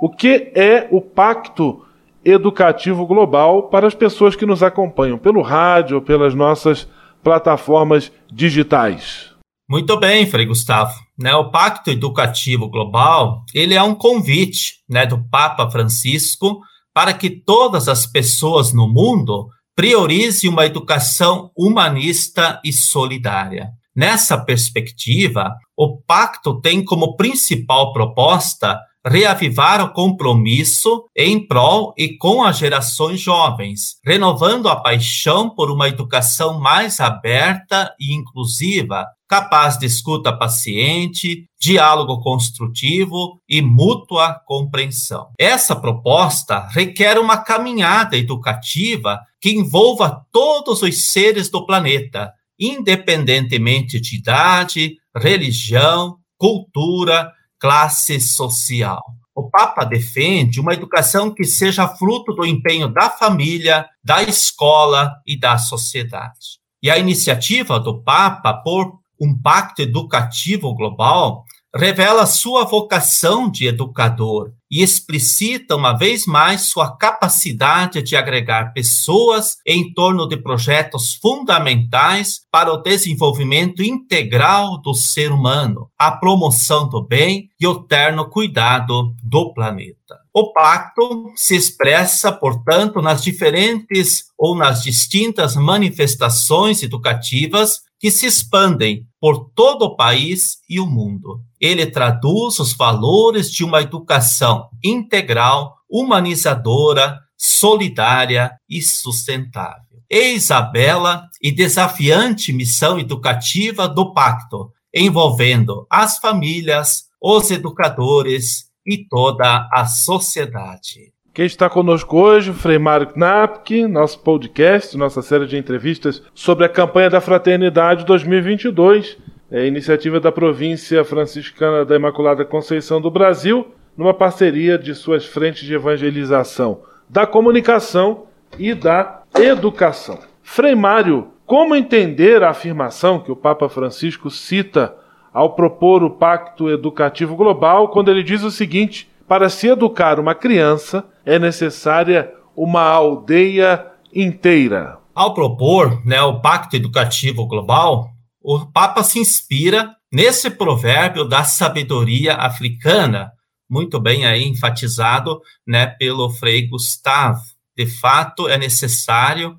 o 0.00 0.08
que 0.08 0.52
é 0.54 0.86
o 0.92 1.00
Pacto 1.00 1.84
Educativo 2.24 3.04
Global 3.04 3.64
para 3.64 3.88
as 3.88 3.96
pessoas 3.96 4.36
que 4.36 4.46
nos 4.46 4.62
acompanham 4.62 5.18
pelo 5.18 5.42
rádio 5.42 6.00
pelas 6.00 6.36
nossas 6.36 6.86
plataformas 7.22 8.10
digitais. 8.30 9.30
Muito 9.68 9.98
bem, 9.98 10.26
Frei 10.26 10.46
Gustavo. 10.46 10.92
Né, 11.18 11.34
o 11.34 11.50
Pacto 11.50 11.90
Educativo 11.90 12.68
Global 12.68 13.44
ele 13.54 13.74
é 13.74 13.82
um 13.82 13.94
convite 13.94 14.82
né, 14.88 15.06
do 15.06 15.22
Papa 15.28 15.70
Francisco 15.70 16.60
para 16.92 17.12
que 17.14 17.30
todas 17.30 17.88
as 17.88 18.06
pessoas 18.06 18.72
no 18.72 18.88
mundo 18.88 19.48
priorizem 19.74 20.50
uma 20.50 20.66
educação 20.66 21.50
humanista 21.56 22.60
e 22.64 22.72
solidária. 22.72 23.70
Nessa 23.94 24.38
perspectiva, 24.38 25.54
o 25.76 25.98
pacto 26.02 26.60
tem 26.60 26.84
como 26.84 27.16
principal 27.16 27.92
proposta 27.92 28.78
reavivar 29.06 29.84
o 29.84 29.92
compromisso 29.92 31.04
em 31.16 31.44
prol 31.46 31.92
e 31.96 32.16
com 32.16 32.42
as 32.42 32.58
gerações 32.58 33.20
jovens, 33.20 33.96
renovando 34.04 34.68
a 34.68 34.76
paixão 34.76 35.50
por 35.50 35.70
uma 35.70 35.88
educação 35.88 36.60
mais 36.60 37.00
aberta 37.00 37.92
e 37.98 38.14
inclusiva, 38.14 39.06
capaz 39.28 39.78
de 39.78 39.86
escuta 39.86 40.32
paciente, 40.32 41.46
diálogo 41.60 42.20
construtivo 42.20 43.40
e 43.48 43.62
mútua 43.62 44.40
compreensão. 44.46 45.28
Essa 45.38 45.74
proposta 45.74 46.66
requer 46.68 47.18
uma 47.18 47.38
caminhada 47.38 48.16
educativa 48.16 49.20
que 49.40 49.50
envolva 49.50 50.24
todos 50.30 50.82
os 50.82 51.06
seres 51.06 51.48
do 51.48 51.64
planeta, 51.64 52.32
independentemente 52.60 54.00
de 54.00 54.16
idade, 54.16 54.96
religião, 55.16 56.18
cultura, 56.38 57.32
classe 57.62 58.20
social. 58.20 59.00
O 59.32 59.48
Papa 59.48 59.84
defende 59.84 60.60
uma 60.60 60.74
educação 60.74 61.32
que 61.32 61.44
seja 61.44 61.86
fruto 61.86 62.32
do 62.32 62.44
empenho 62.44 62.88
da 62.88 63.08
família, 63.08 63.88
da 64.02 64.20
escola 64.20 65.14
e 65.24 65.38
da 65.38 65.56
sociedade. 65.56 66.58
E 66.82 66.90
a 66.90 66.98
iniciativa 66.98 67.78
do 67.78 68.02
Papa 68.02 68.52
por 68.52 68.98
um 69.20 69.40
pacto 69.40 69.80
educativo 69.80 70.74
global 70.74 71.44
revela 71.74 72.26
sua 72.26 72.64
vocação 72.64 73.50
de 73.50 73.66
educador 73.66 74.52
e 74.70 74.82
explicita 74.82 75.74
uma 75.76 75.92
vez 75.92 76.26
mais 76.26 76.62
sua 76.62 76.96
capacidade 76.96 78.02
de 78.02 78.16
agregar 78.16 78.72
pessoas 78.72 79.56
em 79.66 79.92
torno 79.92 80.26
de 80.26 80.36
projetos 80.36 81.14
fundamentais 81.14 82.40
para 82.50 82.72
o 82.72 82.78
desenvolvimento 82.78 83.82
integral 83.82 84.80
do 84.80 84.94
ser 84.94 85.32
humano, 85.32 85.90
a 85.98 86.10
promoção 86.10 86.88
do 86.88 87.02
bem 87.02 87.48
e 87.58 87.66
o 87.66 87.82
terno 87.82 88.28
cuidado 88.28 89.14
do 89.22 89.52
planeta. 89.52 90.20
O 90.34 90.52
pacto 90.52 91.30
se 91.36 91.54
expressa, 91.54 92.32
portanto, 92.32 93.02
nas 93.02 93.22
diferentes 93.22 94.24
ou 94.38 94.56
nas 94.56 94.82
distintas 94.82 95.54
manifestações 95.54 96.82
educativas 96.82 97.82
que 98.02 98.10
se 98.10 98.26
expandem 98.26 99.06
por 99.20 99.52
todo 99.54 99.84
o 99.84 99.94
país 99.94 100.58
e 100.68 100.80
o 100.80 100.86
mundo. 100.86 101.40
Ele 101.60 101.86
traduz 101.86 102.58
os 102.58 102.72
valores 102.72 103.48
de 103.48 103.64
uma 103.64 103.80
educação 103.80 104.68
integral, 104.82 105.76
humanizadora, 105.88 107.20
solidária 107.36 108.50
e 108.68 108.82
sustentável. 108.82 110.00
Eis 110.10 110.50
a 110.50 110.60
bela 110.60 111.28
e 111.40 111.52
desafiante 111.52 112.52
missão 112.52 112.98
educativa 112.98 113.88
do 113.88 114.12
Pacto, 114.12 114.72
envolvendo 114.92 115.86
as 115.88 116.18
famílias, 116.18 117.04
os 117.22 117.52
educadores 117.52 118.64
e 118.84 118.98
toda 118.98 119.68
a 119.72 119.86
sociedade. 119.86 121.12
Quem 121.34 121.46
está 121.46 121.70
conosco 121.70 122.18
hoje, 122.18 122.52
Frei 122.52 122.78
Mário 122.78 123.06
Knapke, 123.06 123.86
nosso 123.86 124.18
podcast, 124.18 124.94
nossa 124.98 125.22
série 125.22 125.46
de 125.46 125.56
entrevistas 125.56 126.22
sobre 126.34 126.66
a 126.66 126.68
campanha 126.68 127.08
da 127.08 127.22
Fraternidade 127.22 128.04
2022, 128.04 129.16
é 129.50 129.66
iniciativa 129.66 130.20
da 130.20 130.30
província 130.30 131.02
franciscana 131.04 131.86
da 131.86 131.96
Imaculada 131.96 132.44
Conceição 132.44 133.00
do 133.00 133.10
Brasil, 133.10 133.66
numa 133.96 134.12
parceria 134.12 134.76
de 134.76 134.94
suas 134.94 135.24
frentes 135.24 135.64
de 135.64 135.72
evangelização 135.72 136.82
da 137.08 137.26
comunicação 137.26 138.24
e 138.58 138.74
da 138.74 139.22
educação. 139.34 140.18
Frei 140.42 140.74
Mário, 140.74 141.28
como 141.46 141.74
entender 141.74 142.42
a 142.42 142.50
afirmação 142.50 143.18
que 143.18 143.32
o 143.32 143.36
Papa 143.36 143.70
Francisco 143.70 144.28
cita 144.28 144.94
ao 145.32 145.54
propor 145.54 146.02
o 146.02 146.10
Pacto 146.10 146.68
Educativo 146.68 147.34
Global, 147.36 147.88
quando 147.88 148.10
ele 148.10 148.22
diz 148.22 148.42
o 148.42 148.50
seguinte: 148.50 149.10
para 149.32 149.48
se 149.48 149.66
educar 149.66 150.20
uma 150.20 150.34
criança, 150.34 151.08
é 151.24 151.38
necessária 151.38 152.30
uma 152.54 152.82
aldeia 152.82 153.82
inteira. 154.14 154.98
Ao 155.14 155.32
propor 155.32 156.04
né, 156.04 156.20
o 156.20 156.42
Pacto 156.42 156.76
Educativo 156.76 157.46
Global, 157.46 158.10
o 158.42 158.66
Papa 158.66 159.02
se 159.02 159.18
inspira 159.18 159.96
nesse 160.12 160.50
provérbio 160.50 161.24
da 161.24 161.44
sabedoria 161.44 162.34
africana, 162.34 163.32
muito 163.70 163.98
bem 163.98 164.26
aí 164.26 164.46
enfatizado 164.46 165.40
né, 165.66 165.86
pelo 165.86 166.28
Frei 166.28 166.68
Gustavo. 166.68 167.40
De 167.74 167.86
fato, 167.86 168.50
é 168.50 168.58
necessário 168.58 169.56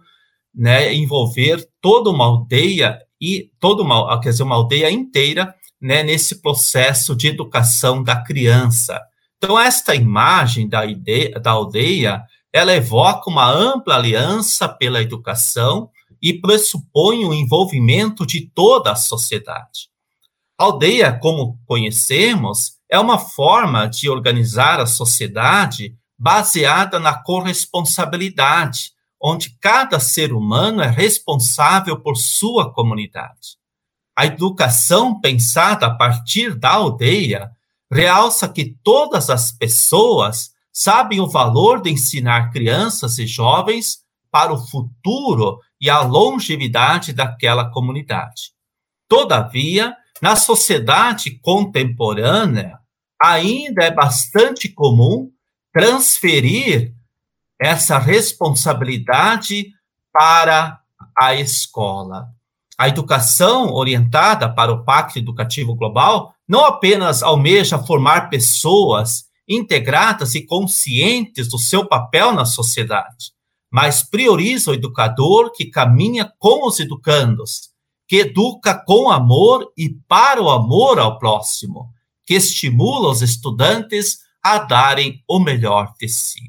né, 0.54 0.94
envolver 0.94 1.68
toda 1.82 2.12
uma 2.12 2.26
aldeia 2.26 3.00
e 3.20 3.50
toda 3.60 3.82
uma, 3.82 4.22
quer 4.22 4.30
dizer, 4.30 4.44
uma 4.44 4.54
aldeia 4.54 4.92
inteira 4.92 5.52
né, 5.82 6.04
nesse 6.04 6.44
processo 6.44 7.16
de 7.16 7.28
educação 7.28 8.04
da 8.04 8.24
criança. 8.24 9.02
Então, 9.44 9.60
esta 9.60 9.94
imagem 9.94 10.70
da, 10.70 10.86
ideia, 10.86 11.38
da 11.38 11.52
aldeia, 11.52 12.24
ela 12.54 12.72
evoca 12.72 13.30
uma 13.30 13.52
ampla 13.52 13.96
aliança 13.96 14.70
pela 14.70 15.02
educação 15.02 15.90
e 16.22 16.32
pressupõe 16.40 17.26
o 17.26 17.34
envolvimento 17.34 18.26
de 18.26 18.50
toda 18.56 18.94
a 18.94 18.96
sociedade. 18.96 19.90
A 20.58 20.64
aldeia, 20.64 21.12
como 21.12 21.60
conhecemos, 21.66 22.76
é 22.90 22.98
uma 22.98 23.20
forma 23.20 23.86
de 23.86 24.10
organizar 24.10 24.80
a 24.80 24.86
sociedade 24.86 25.94
baseada 26.18 26.98
na 26.98 27.14
corresponsabilidade, 27.14 28.94
onde 29.22 29.58
cada 29.60 30.00
ser 30.00 30.32
humano 30.32 30.82
é 30.82 30.88
responsável 30.88 32.00
por 32.00 32.16
sua 32.16 32.72
comunidade. 32.72 33.58
A 34.18 34.26
educação 34.26 35.20
pensada 35.20 35.88
a 35.88 35.94
partir 35.94 36.56
da 36.58 36.70
aldeia 36.70 37.52
realça 37.94 38.50
que 38.50 38.76
todas 38.84 39.30
as 39.30 39.52
pessoas 39.52 40.52
sabem 40.72 41.22
o 41.22 41.30
valor 41.30 41.82
de 41.82 41.92
ensinar 41.92 42.52
crianças 42.52 43.20
e 43.20 43.28
jovens 43.28 44.00
para 44.32 44.52
o 44.52 44.58
futuro 44.58 45.60
e 45.80 45.90
a 45.90 46.02
longevidade 46.02 47.14
daquela 47.14 47.70
comunidade. 47.70 48.54
Todavia, 49.08 49.96
na 50.20 50.36
sociedade 50.36 51.40
contemporânea, 51.40 52.80
ainda 53.22 53.84
é 53.84 53.92
bastante 53.92 54.68
comum 54.68 55.30
transferir 55.72 56.94
essa 57.62 58.00
responsabilidade 58.00 59.68
para 60.12 60.80
a 61.18 61.36
escola. 61.36 62.28
A 62.78 62.88
educação 62.88 63.72
orientada 63.72 64.52
para 64.52 64.72
o 64.72 64.84
Pacto 64.84 65.20
Educativo 65.20 65.76
Global 65.76 66.33
não 66.48 66.66
apenas 66.66 67.24
almeja 67.24 67.80
formar 67.80 68.30
pessoas 68.30 69.26
integradas 69.48 70.36
e 70.36 70.46
conscientes 70.46 71.50
do 71.50 71.58
seu 71.58 71.88
papel 71.88 72.34
na 72.34 72.46
sociedade, 72.46 73.32
mas 73.72 74.04
prioriza 74.04 74.72
o 74.72 74.74
educador 74.74 75.52
que 75.52 75.66
caminha 75.66 76.32
com 76.40 76.68
os 76.68 76.80
educandos, 76.80 77.70
que 78.08 78.18
educa 78.18 78.76
com 78.86 79.10
amor 79.10 79.72
e 79.78 79.90
para 80.08 80.42
o 80.42 80.50
amor 80.50 81.00
ao 81.00 81.18
próximo, 81.18 81.90
que 82.26 82.36
estimula 82.36 83.10
os 83.10 83.22
estudantes 83.22 84.20
a 84.42 84.60
darem 84.60 85.24
o 85.28 85.40
melhor 85.40 85.94
de 86.00 86.08
si. 86.08 86.40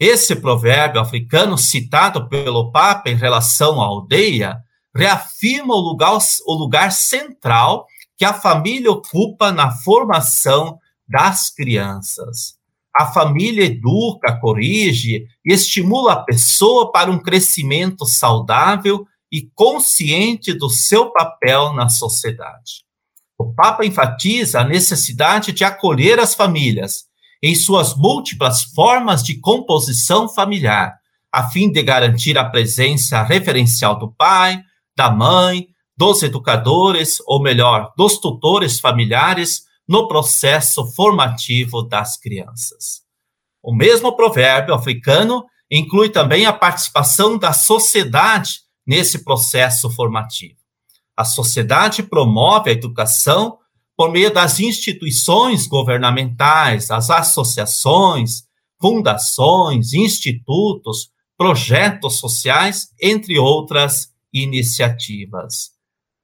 Esse 0.00 0.34
provérbio 0.34 1.00
africano 1.00 1.56
citado 1.56 2.28
pelo 2.28 2.72
Papa 2.72 3.08
em 3.08 3.14
relação 3.14 3.80
à 3.80 3.84
aldeia 3.84 4.60
reafirma 4.94 5.74
o 5.74 5.80
lugar, 5.80 6.18
o 6.46 6.54
lugar 6.54 6.90
central 6.90 7.86
que 8.22 8.26
a 8.26 8.32
família 8.32 8.88
ocupa 8.88 9.50
na 9.50 9.72
formação 9.72 10.78
das 11.08 11.50
crianças. 11.50 12.54
A 12.96 13.06
família 13.06 13.64
educa, 13.64 14.38
corrige 14.38 15.26
e 15.44 15.52
estimula 15.52 16.12
a 16.12 16.22
pessoa 16.22 16.92
para 16.92 17.10
um 17.10 17.18
crescimento 17.18 18.06
saudável 18.06 19.04
e 19.28 19.50
consciente 19.56 20.52
do 20.52 20.70
seu 20.70 21.10
papel 21.10 21.72
na 21.72 21.88
sociedade. 21.88 22.84
O 23.36 23.52
Papa 23.52 23.84
enfatiza 23.84 24.60
a 24.60 24.68
necessidade 24.68 25.50
de 25.50 25.64
acolher 25.64 26.20
as 26.20 26.32
famílias 26.32 27.06
em 27.42 27.56
suas 27.56 27.96
múltiplas 27.96 28.62
formas 28.62 29.24
de 29.24 29.40
composição 29.40 30.28
familiar, 30.28 30.94
a 31.32 31.50
fim 31.50 31.72
de 31.72 31.82
garantir 31.82 32.38
a 32.38 32.48
presença 32.48 33.20
referencial 33.24 33.98
do 33.98 34.12
pai, 34.12 34.62
da 34.96 35.10
mãe, 35.10 35.71
dos 35.96 36.22
educadores, 36.22 37.18
ou 37.26 37.42
melhor, 37.42 37.92
dos 37.96 38.18
tutores 38.18 38.80
familiares 38.80 39.64
no 39.86 40.08
processo 40.08 40.86
formativo 40.92 41.82
das 41.82 42.16
crianças. 42.18 43.02
O 43.62 43.74
mesmo 43.74 44.16
provérbio 44.16 44.74
africano 44.74 45.44
inclui 45.70 46.08
também 46.08 46.46
a 46.46 46.52
participação 46.52 47.38
da 47.38 47.52
sociedade 47.52 48.60
nesse 48.86 49.24
processo 49.24 49.90
formativo. 49.90 50.56
A 51.16 51.24
sociedade 51.24 52.02
promove 52.02 52.70
a 52.70 52.72
educação 52.72 53.58
por 53.96 54.10
meio 54.10 54.32
das 54.32 54.58
instituições 54.58 55.66
governamentais, 55.66 56.90
as 56.90 57.10
associações, 57.10 58.42
fundações, 58.80 59.92
institutos, 59.92 61.10
projetos 61.36 62.18
sociais, 62.18 62.88
entre 63.00 63.38
outras 63.38 64.08
iniciativas. 64.32 65.70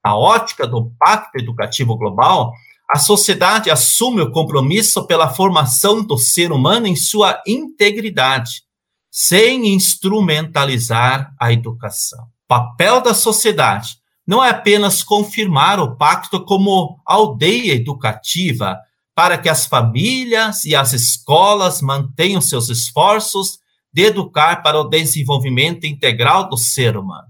Na 0.05 0.17
ótica 0.17 0.67
do 0.67 0.93
Pacto 0.99 1.39
Educativo 1.39 1.97
Global, 1.97 2.53
a 2.91 2.99
sociedade 2.99 3.71
assume 3.71 4.23
o 4.23 4.31
compromisso 4.31 5.07
pela 5.07 5.29
formação 5.29 6.03
do 6.03 6.17
ser 6.17 6.53
humano 6.53 6.87
em 6.87 6.97
sua 6.97 7.43
integridade, 7.47 8.63
sem 9.11 9.75
instrumentalizar 9.75 11.35
a 11.39 11.53
educação. 11.53 12.25
O 12.25 12.49
papel 12.49 13.03
da 13.03 13.13
sociedade 13.13 13.99
não 14.27 14.43
é 14.43 14.51
apenas 14.51 15.03
confirmar 15.03 15.81
o 15.81 15.97
pacto 15.97 16.45
como 16.45 16.99
aldeia 17.05 17.75
educativa 17.75 18.79
para 19.15 19.37
que 19.37 19.49
as 19.49 19.67
famílias 19.67 20.65
e 20.65 20.75
as 20.75 20.93
escolas 20.93 21.83
mantenham 21.83 22.41
seus 22.41 22.69
esforços 22.69 23.59
de 23.93 24.05
educar 24.05 24.63
para 24.63 24.81
o 24.81 24.89
desenvolvimento 24.89 25.85
integral 25.85 26.49
do 26.49 26.57
ser 26.57 26.97
humano. 26.97 27.28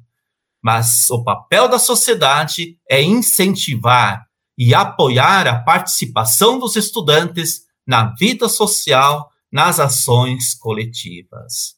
Mas 0.63 1.09
o 1.11 1.23
papel 1.23 1.69
da 1.69 1.79
sociedade 1.79 2.77
é 2.89 3.03
incentivar 3.03 4.27
e 4.57 4.75
apoiar 4.75 5.47
a 5.47 5.61
participação 5.61 6.59
dos 6.59 6.75
estudantes 6.75 7.63
na 7.87 8.15
vida 8.15 8.49
social, 8.49 9.31
nas 9.51 9.79
ações 9.79 10.55
coletivas. 10.55 11.77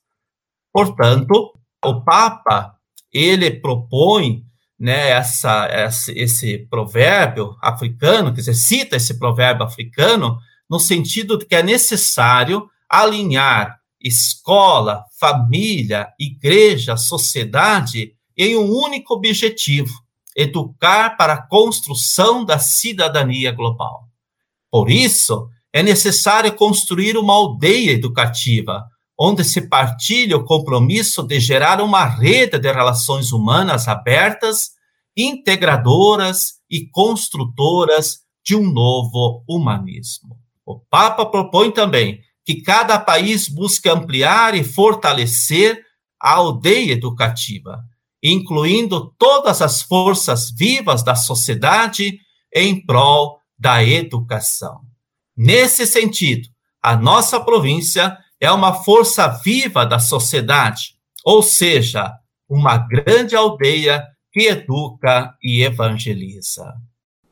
Portanto, 0.72 1.52
o 1.84 2.02
Papa, 2.02 2.74
ele 3.12 3.50
propõe 3.50 4.44
né, 4.78 5.10
essa, 5.10 5.66
essa, 5.66 6.10
esse 6.12 6.66
provérbio 6.70 7.54
africano, 7.60 8.32
quer 8.32 8.40
dizer, 8.40 8.54
cita 8.54 8.96
esse 8.96 9.18
provérbio 9.18 9.64
africano 9.64 10.38
no 10.68 10.80
sentido 10.80 11.36
de 11.36 11.44
que 11.44 11.54
é 11.54 11.62
necessário 11.62 12.66
alinhar 12.88 13.78
escola, 14.00 15.04
família, 15.18 16.08
igreja, 16.18 16.96
sociedade 16.96 18.14
em 18.36 18.56
um 18.56 18.70
único 18.70 19.14
objetivo: 19.14 19.92
educar 20.36 21.16
para 21.16 21.34
a 21.34 21.46
construção 21.46 22.44
da 22.44 22.58
cidadania 22.58 23.52
global. 23.52 24.04
Por 24.70 24.90
isso, 24.90 25.48
é 25.72 25.82
necessário 25.82 26.54
construir 26.54 27.16
uma 27.16 27.34
aldeia 27.34 27.92
educativa, 27.92 28.84
onde 29.18 29.44
se 29.44 29.68
partilha 29.68 30.36
o 30.36 30.44
compromisso 30.44 31.22
de 31.22 31.38
gerar 31.38 31.80
uma 31.80 32.04
rede 32.04 32.58
de 32.58 32.72
relações 32.72 33.32
humanas 33.32 33.86
abertas, 33.86 34.70
integradoras 35.16 36.54
e 36.70 36.88
construtoras 36.88 38.20
de 38.44 38.56
um 38.56 38.70
novo 38.72 39.44
humanismo. 39.48 40.36
O 40.64 40.78
Papa 40.78 41.26
propõe 41.26 41.70
também 41.70 42.20
que 42.44 42.62
cada 42.62 42.98
país 42.98 43.48
busque 43.48 43.88
ampliar 43.88 44.54
e 44.54 44.64
fortalecer 44.64 45.84
a 46.20 46.34
aldeia 46.34 46.92
educativa, 46.92 47.82
incluindo 48.22 49.14
todas 49.18 49.62
as 49.62 49.82
forças 49.82 50.50
vivas 50.50 51.02
da 51.02 51.14
sociedade 51.14 52.18
em 52.54 52.84
prol 52.84 53.38
da 53.58 53.82
educação. 53.82 54.80
Nesse 55.36 55.86
sentido, 55.86 56.48
a 56.82 56.96
nossa 56.96 57.40
província 57.40 58.18
é 58.40 58.50
uma 58.50 58.72
força 58.72 59.28
viva 59.28 59.84
da 59.84 59.98
sociedade, 59.98 60.94
ou 61.24 61.42
seja, 61.42 62.12
uma 62.48 62.78
grande 62.78 63.36
aldeia 63.36 64.06
que 64.32 64.48
educa 64.48 65.34
e 65.42 65.62
evangeliza. 65.62 66.74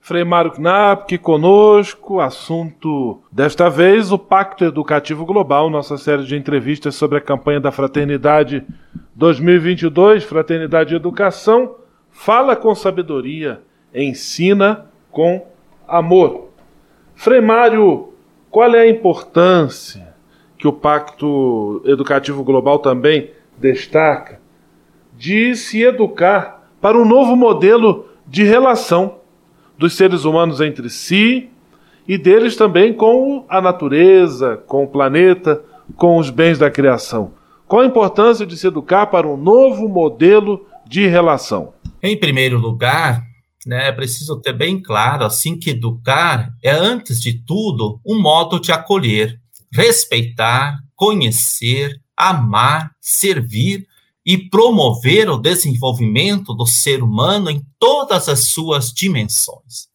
Frei 0.09 0.25
Mário 0.25 0.53
Knapp, 0.53 1.19
conosco, 1.19 2.19
assunto 2.19 3.21
desta 3.31 3.69
vez, 3.69 4.11
o 4.11 4.19
Pacto 4.19 4.65
Educativo 4.65 5.27
Global, 5.27 5.69
nossa 5.69 5.99
série 5.99 6.25
de 6.25 6.35
entrevistas 6.35 6.95
sobre 6.95 7.19
a 7.19 7.21
campanha 7.21 7.61
da 7.61 7.71
Fraternidade 7.71 8.65
2022, 9.15 10.25
Fraternidade 10.25 10.95
e 10.95 10.97
Educação, 10.97 11.75
fala 12.11 12.57
com 12.57 12.75
sabedoria, 12.75 13.61
ensina 13.95 14.87
com 15.11 15.47
amor. 15.87 16.53
Frei 17.15 17.43
Mário, 17.43 18.15
qual 18.51 18.75
é 18.75 18.81
a 18.81 18.89
importância 18.89 20.15
que 20.57 20.67
o 20.67 20.73
Pacto 20.73 21.83
Educativo 21.85 22.43
Global 22.43 22.79
também 22.79 23.33
destaca 23.59 24.41
de 25.15 25.55
se 25.55 25.83
educar 25.83 26.67
para 26.81 26.97
um 26.97 27.05
novo 27.05 27.37
modelo 27.37 28.09
de 28.27 28.43
relação 28.43 29.19
dos 29.79 29.95
seres 29.95 30.25
humanos 30.25 30.61
entre 30.61 30.91
si 30.91 31.49
e 32.07 32.19
deles 32.19 32.57
também 32.57 32.93
com 32.93 33.45
a 33.49 33.61
natureza, 33.61 34.57
com 34.67 34.85
o 34.85 34.89
planeta, 34.89 35.63
com 35.97 36.19
os 36.19 36.31
bens 36.31 36.59
da 36.59 36.71
criação. 36.71 37.33
Qual 37.67 37.83
a 37.83 37.87
importância 37.87 38.47
de 38.47 38.57
se 38.57 38.67
educar 38.67 39.07
para 39.07 39.29
um 39.29 39.37
novo 39.37 39.89
modelo 39.89 40.67
de 40.87 41.07
relação? 41.07 41.75
Em 42.03 42.17
primeiro 42.17 42.59
lugar, 42.59 43.23
né, 43.67 43.89
é 43.89 43.93
preciso 43.93 44.41
ter 44.41 44.55
bem 44.55 44.81
claro 44.81 45.25
assim 45.25 45.59
que 45.59 45.71
educar 45.71 46.51
é 46.63 46.71
antes 46.71 47.21
de 47.21 47.35
tudo 47.45 48.01
um 48.07 48.21
modo 48.21 48.59
de 48.59 48.73
acolher, 48.73 49.39
respeitar, 49.71 50.79
conhecer, 50.97 52.01
amar, 52.17 52.93
servir 53.01 53.87
e 54.29 54.37
promover 54.37 55.31
o 55.31 55.39
desenvolvimento 55.39 56.53
do 56.53 56.67
ser 56.67 57.03
humano 57.03 57.49
em 57.49 57.65
todas 57.79 58.29
as 58.29 58.41
suas 58.49 58.93
dimensões. 58.93 59.89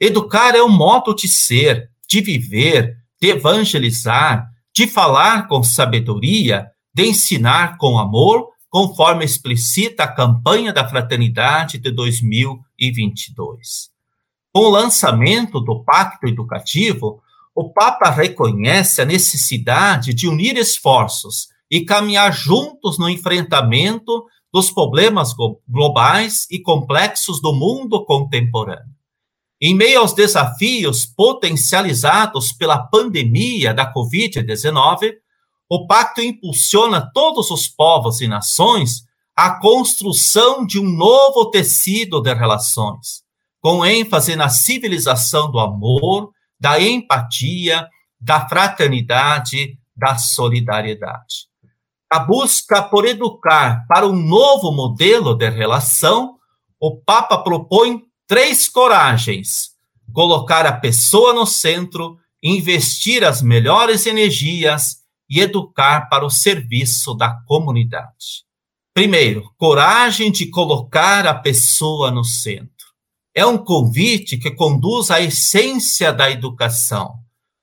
Educar 0.00 0.56
é 0.56 0.62
um 0.62 0.68
modo 0.68 1.14
de 1.14 1.28
ser, 1.28 1.88
de 2.08 2.20
viver, 2.20 2.96
de 3.22 3.28
evangelizar, 3.28 4.50
de 4.74 4.88
falar 4.88 5.46
com 5.46 5.62
sabedoria, 5.62 6.66
de 6.92 7.06
ensinar 7.06 7.78
com 7.78 7.96
amor, 7.96 8.48
conforme 8.68 9.24
explicita 9.24 10.02
a 10.02 10.12
campanha 10.12 10.72
da 10.72 10.88
fraternidade 10.88 11.78
de 11.78 11.92
2022. 11.92 13.90
Com 14.52 14.64
o 14.64 14.70
lançamento 14.70 15.60
do 15.60 15.84
Pacto 15.84 16.26
Educativo, 16.26 17.22
o 17.54 17.72
Papa 17.72 18.10
reconhece 18.10 19.00
a 19.00 19.04
necessidade 19.04 20.12
de 20.12 20.26
unir 20.26 20.56
esforços 20.56 21.54
e 21.70 21.84
caminhar 21.84 22.32
juntos 22.32 22.98
no 22.98 23.08
enfrentamento 23.08 24.24
dos 24.52 24.70
problemas 24.70 25.34
globais 25.68 26.46
e 26.50 26.60
complexos 26.60 27.40
do 27.40 27.52
mundo 27.52 28.04
contemporâneo. 28.04 28.96
Em 29.60 29.74
meio 29.74 30.00
aos 30.00 30.12
desafios 30.12 31.06
potencializados 31.06 32.52
pela 32.52 32.78
pandemia 32.78 33.72
da 33.72 33.92
Covid-19, 33.92 35.14
o 35.68 35.86
pacto 35.86 36.20
impulsiona 36.20 37.10
todos 37.12 37.50
os 37.50 37.66
povos 37.66 38.20
e 38.20 38.28
nações 38.28 39.04
à 39.34 39.58
construção 39.58 40.64
de 40.64 40.78
um 40.78 40.88
novo 40.88 41.50
tecido 41.50 42.20
de 42.20 42.32
relações, 42.32 43.22
com 43.60 43.84
ênfase 43.84 44.36
na 44.36 44.48
civilização 44.48 45.50
do 45.50 45.58
amor, 45.58 46.30
da 46.58 46.80
empatia, 46.80 47.88
da 48.20 48.48
fraternidade, 48.48 49.78
da 49.94 50.16
solidariedade. 50.16 51.48
A 52.10 52.20
busca 52.20 52.82
por 52.82 53.04
educar 53.04 53.84
para 53.88 54.06
um 54.06 54.14
novo 54.14 54.70
modelo 54.72 55.34
de 55.34 55.48
relação, 55.48 56.36
o 56.80 56.96
Papa 56.96 57.38
propõe 57.38 58.06
Três 58.28 58.68
coragens: 58.68 59.70
colocar 60.12 60.66
a 60.66 60.72
pessoa 60.72 61.32
no 61.32 61.46
centro, 61.46 62.18
investir 62.42 63.22
as 63.22 63.40
melhores 63.40 64.04
energias 64.04 64.96
e 65.30 65.40
educar 65.40 66.08
para 66.08 66.26
o 66.26 66.30
serviço 66.30 67.14
da 67.14 67.40
comunidade. 67.46 68.44
Primeiro, 68.92 69.48
coragem 69.56 70.32
de 70.32 70.46
colocar 70.46 71.24
a 71.24 71.34
pessoa 71.34 72.10
no 72.10 72.24
centro. 72.24 72.86
É 73.32 73.46
um 73.46 73.58
convite 73.58 74.38
que 74.38 74.50
conduz 74.50 75.10
à 75.10 75.20
essência 75.20 76.12
da 76.12 76.28
educação, 76.28 77.14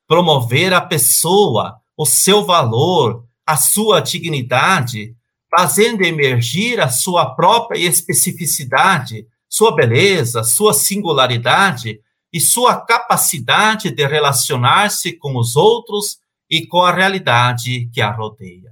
promover 0.07 0.71
a 0.73 0.79
pessoa, 0.79 1.81
o 1.97 2.05
seu 2.05 2.45
valor, 2.45 3.22
a 3.45 3.57
sua 3.57 3.99
dignidade, 3.99 5.15
fazendo 5.55 6.03
emergir 6.03 6.79
a 6.79 6.89
sua 6.89 7.35
própria 7.35 7.79
especificidade 7.79 9.27
sua 9.53 9.75
beleza, 9.75 10.43
sua 10.43 10.73
singularidade 10.73 11.99
e 12.33 12.41
sua 12.41 12.81
capacidade 12.81 13.91
de 13.91 14.07
relacionar-se 14.07 15.13
com 15.13 15.37
os 15.37 15.55
outros 15.55 16.17
e 16.49 16.65
com 16.65 16.81
a 16.81 16.91
realidade 16.91 17.87
que 17.93 18.01
a 18.01 18.09
rodeia. 18.09 18.71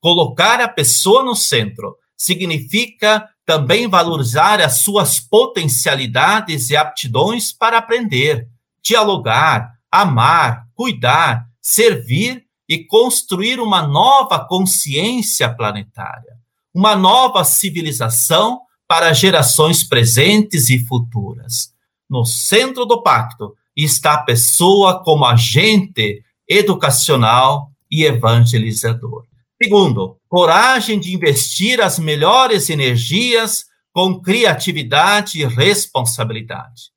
Colocar 0.00 0.62
a 0.62 0.68
pessoa 0.68 1.22
no 1.22 1.34
centro 1.34 1.94
significa 2.16 3.28
também 3.44 3.86
valorizar 3.86 4.62
as 4.62 4.78
suas 4.78 5.20
potencialidades 5.20 6.70
e 6.70 6.76
aptidões 6.76 7.52
para 7.52 7.76
aprender, 7.76 8.48
dialogar, 8.82 9.74
amar, 9.92 10.64
cuidar, 10.74 11.44
servir 11.60 12.46
e 12.68 12.84
construir 12.84 13.60
uma 13.60 13.86
nova 13.86 14.44
consciência 14.44 15.48
planetária, 15.48 16.36
uma 16.74 16.94
nova 16.94 17.42
civilização 17.44 18.60
para 18.86 19.12
gerações 19.12 19.82
presentes 19.82 20.68
e 20.68 20.78
futuras. 20.78 21.72
No 22.08 22.24
centro 22.24 22.84
do 22.84 23.02
pacto 23.02 23.54
está 23.76 24.14
a 24.14 24.22
pessoa 24.22 25.02
como 25.02 25.24
agente 25.24 26.22
educacional 26.48 27.70
e 27.90 28.04
evangelizador. 28.04 29.24
Segundo, 29.62 30.16
coragem 30.28 31.00
de 31.00 31.14
investir 31.14 31.80
as 31.80 31.98
melhores 31.98 32.70
energias 32.70 33.64
com 33.92 34.20
criatividade 34.20 35.40
e 35.40 35.46
responsabilidade. 35.46 36.92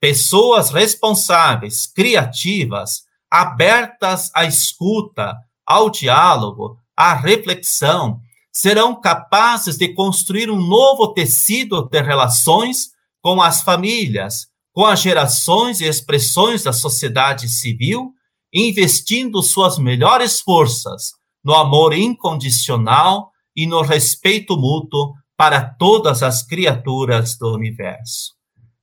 Pessoas 0.00 0.70
responsáveis, 0.70 1.86
criativas, 1.86 3.04
abertas 3.30 4.30
à 4.34 4.44
escuta, 4.44 5.36
ao 5.64 5.88
diálogo, 5.88 6.78
à 6.96 7.14
reflexão 7.14 8.20
serão 8.52 9.00
capazes 9.00 9.76
de 9.76 9.94
construir 9.94 10.50
um 10.50 10.60
novo 10.60 11.14
tecido 11.14 11.88
de 11.88 12.02
relações 12.02 12.90
com 13.22 13.40
as 13.40 13.62
famílias, 13.62 14.48
com 14.72 14.84
as 14.84 15.00
gerações 15.00 15.80
e 15.80 15.84
expressões 15.84 16.64
da 16.64 16.72
sociedade 16.72 17.48
civil, 17.48 18.12
investindo 18.52 19.42
suas 19.42 19.78
melhores 19.78 20.40
forças 20.40 21.12
no 21.44 21.54
amor 21.54 21.94
incondicional 21.94 23.30
e 23.54 23.66
no 23.66 23.82
respeito 23.82 24.56
mútuo 24.56 25.14
para 25.36 25.62
todas 25.62 26.22
as 26.22 26.42
criaturas 26.42 27.36
do 27.38 27.54
universo. 27.54 28.34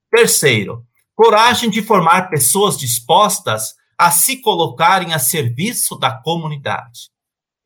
Terceiro, 0.10 0.84
coragem 1.14 1.70
de 1.70 1.82
formar 1.82 2.30
pessoas 2.30 2.78
dispostas 2.78 3.76
a 3.98 4.12
se 4.12 4.42
colocarem 4.42 5.14
a 5.14 5.20
serviço 5.20 5.98
da 5.98 6.12
comunidade 6.12 7.10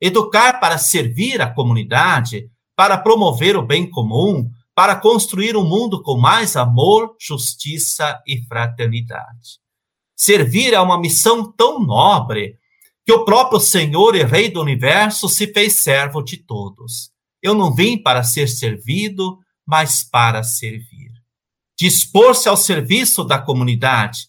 educar 0.02 0.58
para 0.58 0.78
servir 0.78 1.40
a 1.40 1.48
comunidade, 1.48 2.50
para 2.74 2.98
promover 2.98 3.56
o 3.56 3.62
bem 3.62 3.88
comum, 3.88 4.50
para 4.74 4.96
construir 4.96 5.56
um 5.56 5.62
mundo 5.62 6.02
com 6.02 6.18
mais 6.18 6.56
amor, 6.56 7.14
justiça 7.20 8.20
e 8.26 8.42
fraternidade. 8.46 9.60
Servir 10.16 10.74
é 10.74 10.80
uma 10.80 10.98
missão 10.98 11.52
tão 11.52 11.78
nobre 11.78 12.58
que 13.06 13.12
o 13.12 13.24
próprio 13.24 13.60
Senhor 13.60 14.16
e 14.16 14.24
Rei 14.24 14.50
do 14.50 14.60
universo 14.60 15.28
se 15.28 15.52
fez 15.52 15.74
servo 15.74 16.20
de 16.20 16.36
todos. 16.36 17.12
Eu 17.40 17.54
não 17.54 17.72
vim 17.72 17.96
para 17.96 18.24
ser 18.24 18.48
servido, 18.48 19.38
mas 19.64 20.02
para 20.02 20.42
servir. 20.42 21.12
Dispor-se 21.78 22.48
ao 22.48 22.56
serviço 22.56 23.22
da 23.22 23.38
comunidade, 23.38 24.26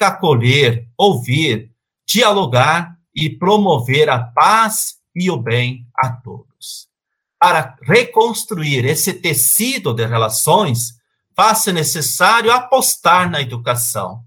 acolher, 0.00 0.86
ouvir, 0.96 1.70
dialogar 2.06 2.96
e 3.14 3.30
promover 3.30 4.08
a 4.08 4.18
paz 4.18 4.96
e 5.14 5.30
o 5.30 5.36
bem 5.36 5.86
a 5.96 6.10
todos. 6.10 6.88
Para 7.38 7.76
reconstruir 7.82 8.84
esse 8.84 9.14
tecido 9.14 9.94
de 9.94 10.06
relações, 10.06 10.92
faz-se 11.34 11.72
necessário 11.72 12.52
apostar 12.52 13.30
na 13.30 13.40
educação, 13.40 14.20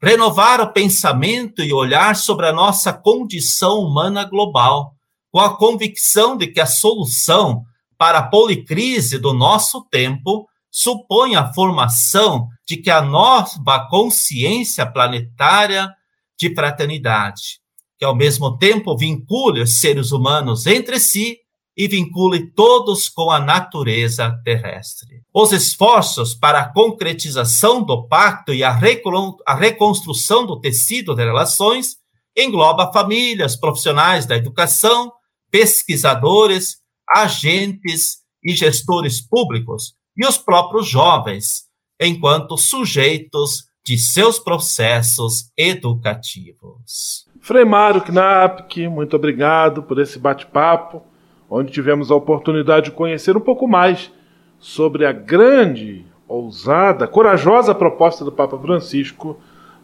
renovar 0.00 0.60
o 0.60 0.72
pensamento 0.72 1.62
e 1.62 1.72
olhar 1.72 2.16
sobre 2.16 2.46
a 2.46 2.52
nossa 2.52 2.92
condição 2.92 3.80
humana 3.80 4.24
global, 4.24 4.94
com 5.32 5.40
a 5.40 5.56
convicção 5.56 6.36
de 6.36 6.46
que 6.46 6.60
a 6.60 6.66
solução 6.66 7.64
para 7.98 8.18
a 8.18 8.26
policrise 8.28 9.18
do 9.18 9.34
nosso 9.34 9.84
tempo 9.90 10.48
supõe 10.70 11.36
a 11.36 11.52
formação 11.52 12.48
de 12.70 12.76
que 12.76 12.88
a 12.88 13.02
nova 13.02 13.88
consciência 13.90 14.86
planetária 14.86 15.92
de 16.38 16.54
fraternidade, 16.54 17.58
que 17.98 18.04
ao 18.04 18.14
mesmo 18.14 18.56
tempo 18.58 18.96
vincule 18.96 19.60
os 19.60 19.80
seres 19.80 20.12
humanos 20.12 20.68
entre 20.68 21.00
si 21.00 21.38
e 21.76 21.88
vincule 21.88 22.48
todos 22.52 23.08
com 23.08 23.28
a 23.28 23.40
natureza 23.40 24.40
terrestre. 24.44 25.20
Os 25.34 25.50
esforços 25.50 26.32
para 26.32 26.60
a 26.60 26.72
concretização 26.72 27.82
do 27.82 28.06
pacto 28.06 28.54
e 28.54 28.62
a, 28.62 28.72
reconstrução 28.72 30.46
do 30.46 30.60
tecido 30.60 31.12
de 31.16 31.24
relações 31.24 31.96
engloba 32.36 32.92
famílias, 32.92 33.56
profissionais 33.56 34.26
da 34.26 34.36
educação, 34.36 35.10
pesquisadores, 35.50 36.76
agentes 37.08 38.18
e 38.44 38.54
gestores 38.54 39.20
públicos 39.20 39.94
e 40.16 40.24
os 40.24 40.38
próprios 40.38 40.86
jovens, 40.86 41.68
enquanto 42.00 42.56
sujeitos 42.56 43.68
de 43.84 43.98
seus 43.98 44.38
processos 44.38 45.52
educativos. 45.56 47.26
Frei 47.40 47.64
Mário 47.64 48.00
Knapp, 48.00 48.88
muito 48.88 49.16
obrigado 49.16 49.82
por 49.82 49.98
esse 49.98 50.18
bate-papo, 50.18 51.02
onde 51.48 51.72
tivemos 51.72 52.10
a 52.10 52.14
oportunidade 52.14 52.86
de 52.86 52.92
conhecer 52.92 53.36
um 53.36 53.40
pouco 53.40 53.68
mais 53.68 54.10
sobre 54.58 55.04
a 55.04 55.12
grande, 55.12 56.06
ousada, 56.28 57.06
corajosa 57.06 57.74
proposta 57.74 58.24
do 58.24 58.32
Papa 58.32 58.58
Francisco 58.58 59.38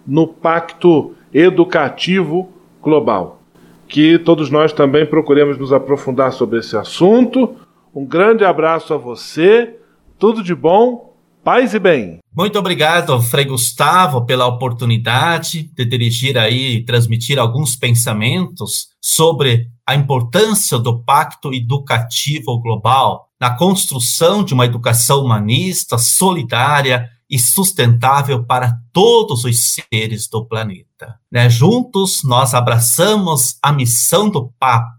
no 0.07 0.29
Pacto 0.29 1.15
Educativo 1.33 2.51
Global. 2.81 3.43
Que 3.89 4.19
todos 4.19 4.51
nós 4.51 4.73
também 4.73 5.07
procuremos 5.07 5.59
nos 5.59 5.73
aprofundar 5.73 6.33
sobre 6.33 6.61
esse 6.61 6.77
assunto. 6.77 7.57
Um 7.95 8.05
grande 8.05 8.45
abraço 8.45 8.95
a 8.95 8.97
você, 8.97 9.77
tudo 10.19 10.43
de 10.43 10.55
bom 10.55 11.06
Paz 11.47 11.75
e 11.75 11.79
bem. 11.79 12.19
Muito 12.37 12.59
obrigado, 12.59 13.23
Frei 13.23 13.45
Gustavo, 13.45 14.27
pela 14.27 14.49
oportunidade 14.49 15.71
de 15.77 15.85
dirigir 15.85 16.37
aí 16.37 16.75
e 16.75 16.85
transmitir 16.85 17.39
alguns 17.39 17.77
pensamentos 17.77 18.89
sobre 19.01 19.69
a 19.87 19.95
importância 19.95 20.77
do 20.77 21.05
Pacto 21.05 21.55
Educativo 21.55 22.59
Global 22.59 23.29
na 23.41 23.57
construção 23.57 24.43
de 24.43 24.55
uma 24.55 24.65
educação 24.65 25.25
humanista, 25.25 25.97
solidária 25.99 27.09
e 27.31 27.39
sustentável 27.39 28.43
para 28.43 28.81
todos 28.93 29.45
os 29.45 29.79
seres 29.89 30.27
do 30.27 30.45
planeta. 30.45 31.15
Né? 31.31 31.49
Juntos, 31.49 32.25
nós 32.25 32.55
abraçamos 32.55 33.57
a 33.63 33.73
missão 33.73 34.29
do, 34.29 34.53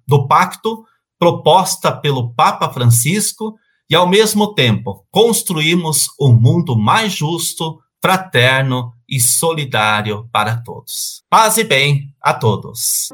do 0.07 0.27
Pacto 0.29 0.85
proposta 1.19 1.91
pelo 1.91 2.33
Papa 2.33 2.69
Francisco 2.69 3.55
e, 3.89 3.95
ao 3.95 4.07
mesmo 4.07 4.53
tempo, 4.53 5.05
construímos 5.09 6.07
um 6.19 6.33
mundo 6.33 6.77
mais 6.77 7.13
justo, 7.13 7.79
fraterno 8.01 8.93
e 9.09 9.19
solidário 9.19 10.27
para 10.31 10.57
todos. 10.57 11.23
Paz 11.29 11.57
e 11.57 11.63
bem 11.63 12.13
a 12.21 12.33
todos. 12.33 13.09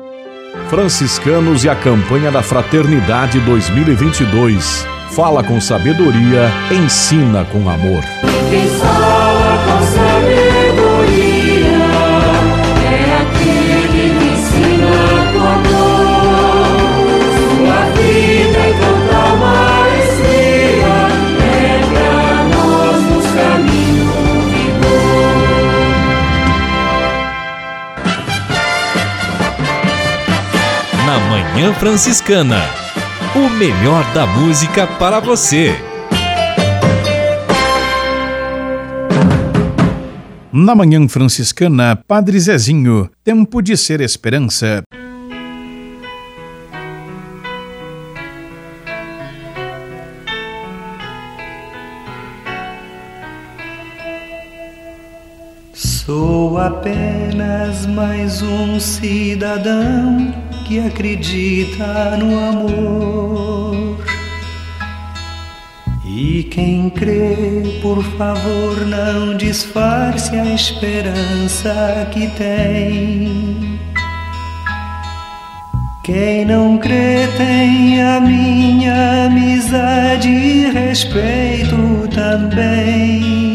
Franciscanos 0.69 1.63
e 1.63 1.69
a 1.69 1.75
campanha 1.75 2.31
da 2.31 2.41
Fraternidade 2.41 3.39
2022. 3.39 4.85
Fala 5.11 5.43
com 5.43 5.61
sabedoria, 5.61 6.49
ensina 6.71 7.45
com 7.45 7.69
amor. 7.69 8.03
Manhã 31.53 31.71
Franciscana. 31.75 32.61
O 33.35 33.47
melhor 33.47 34.03
da 34.11 34.25
música 34.25 34.87
para 34.87 35.19
você. 35.19 35.75
Na 40.51 40.73
Manhã 40.73 41.07
Franciscana, 41.07 41.95
Padre 42.07 42.39
Zezinho, 42.39 43.07
Tempo 43.23 43.61
de 43.61 43.77
Ser 43.77 44.01
Esperança. 44.01 44.81
Sou 56.53 56.59
apenas 56.59 57.87
mais 57.87 58.43
um 58.43 58.79
cidadão 58.79 60.31
que 60.67 60.79
acredita 60.79 62.15
no 62.15 62.37
amor. 62.47 64.05
E 66.05 66.43
quem 66.43 66.91
crê, 66.91 67.79
por 67.81 68.03
favor, 68.19 68.85
não 68.85 69.35
disfarce 69.35 70.35
a 70.35 70.45
esperança 70.53 72.07
que 72.11 72.27
tem. 72.37 73.79
Quem 76.03 76.45
não 76.45 76.77
crê 76.77 77.29
tem 77.35 77.99
a 77.99 78.19
minha 78.19 79.25
amizade 79.25 80.29
e 80.29 80.71
respeito 80.71 82.07
também. 82.13 83.52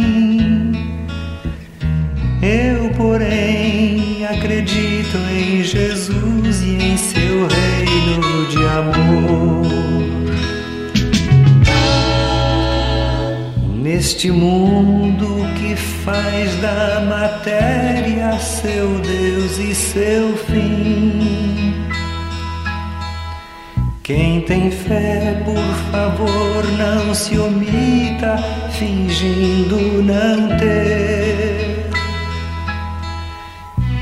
Porém, 2.99 4.27
acredito 4.27 5.17
em 5.31 5.63
Jesus 5.63 6.63
e 6.63 6.75
em 6.75 6.97
seu 6.97 7.47
reino 7.47 8.47
de 8.49 8.67
amor. 8.67 9.69
Neste 13.77 14.31
mundo 14.33 15.47
que 15.57 15.77
faz 15.77 16.55
da 16.57 17.07
matéria 17.09 18.37
seu 18.39 18.99
Deus 18.99 19.59
e 19.59 19.75
seu 19.75 20.37
fim. 20.37 21.75
Quem 24.03 24.41
tem 24.41 24.71
fé, 24.71 25.43
por 25.45 25.93
favor, 25.93 26.65
não 26.79 27.15
se 27.15 27.39
omita, 27.39 28.37
fingindo 28.73 30.03
não 30.03 30.57
ter. 30.59 31.48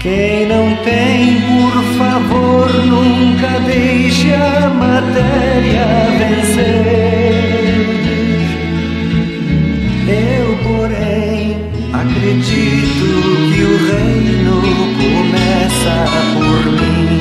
Quem 0.06 0.46
não 0.46 0.76
tem, 0.84 1.40
por 1.40 1.82
favor, 1.98 2.72
nunca 2.84 3.58
deixe 3.66 4.32
a 4.32 4.68
matéria 4.68 5.84
vencer. 6.16 7.34
Eu, 10.06 10.56
porém, 10.62 11.56
acredito 11.92 13.06
que 13.52 13.62
o 13.64 13.76
reino 13.88 14.62
começa 15.02 15.96
por 16.34 16.60
mim. 16.70 17.18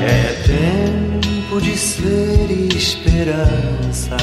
É 0.00 0.32
tempo 0.46 1.60
de 1.60 1.76
ser 1.76 2.74
esperança. 2.74 4.16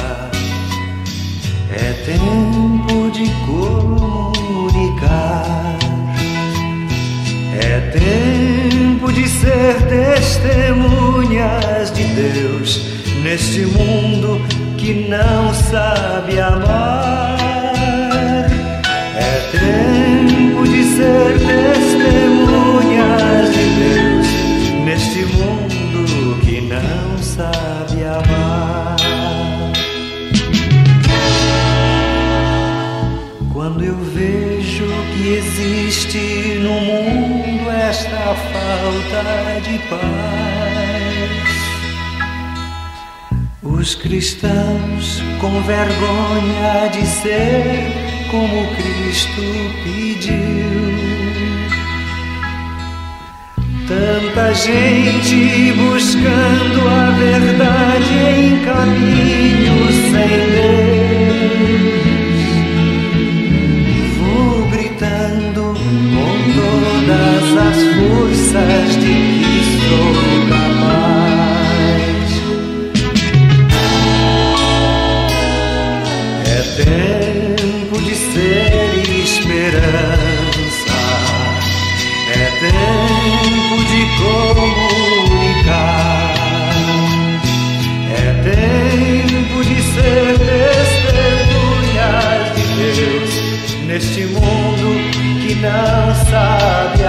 É 1.70 1.92
tempo 2.04 2.53
É 7.60 7.80
tempo 7.92 9.12
de 9.12 9.28
ser 9.28 9.76
testemunhas 9.88 11.92
de 11.92 12.04
Deus 12.04 12.80
neste 13.22 13.66
mundo 13.66 14.40
que 14.76 15.06
não 15.08 15.54
sabe 15.54 16.40
amar. 16.40 17.38
É 19.16 19.50
tempo 19.52 20.66
de 20.66 20.82
ser 20.84 21.38
testemunhas 21.46 23.52
de 23.52 23.64
Deus 23.80 24.26
neste 24.84 25.24
mundo 25.36 26.36
que 26.44 26.60
não 26.60 27.22
sabe 27.22 27.73
Quando 33.74 33.86
eu 33.86 33.96
vejo 33.96 34.86
que 35.12 35.34
existe 35.34 36.60
no 36.60 36.80
mundo 36.80 37.68
esta 37.72 38.36
falta 38.52 39.60
de 39.68 39.78
paz, 39.88 40.00
os 43.64 43.96
cristãos 43.96 45.20
com 45.40 45.60
vergonha 45.62 46.88
de 46.92 47.04
ser 47.04 48.28
como 48.30 48.68
Cristo 48.76 49.42
pediu. 49.82 50.94
Tanta 53.88 54.54
gente 54.54 55.72
buscando 55.72 56.88
a 56.88 57.10
verdade 57.18 58.14
em 58.38 58.64
caminhos 58.64 59.94
sem 60.12 60.28
Deus. 60.52 61.93
As 67.56 67.76
forças 67.76 68.96
de 68.96 69.14
que 69.40 69.62
sou 69.88 70.12
capaz. 70.48 72.30
É 76.46 76.58
tempo 76.84 77.96
de 78.02 78.14
ser 78.14 78.90
esperança. 79.24 80.98
É 82.32 82.44
tempo 82.60 83.76
de 83.90 84.00
comunicar. 84.18 85.14
É 88.16 88.28
tempo 88.42 89.56
de 89.64 89.78
ser 89.82 90.30
testemunhas 90.78 92.42
de 92.56 92.64
Deus 92.76 93.32
neste 93.86 94.22
mundo 94.26 94.88
que 95.46 95.54
não 95.56 96.14
sabe 96.30 97.03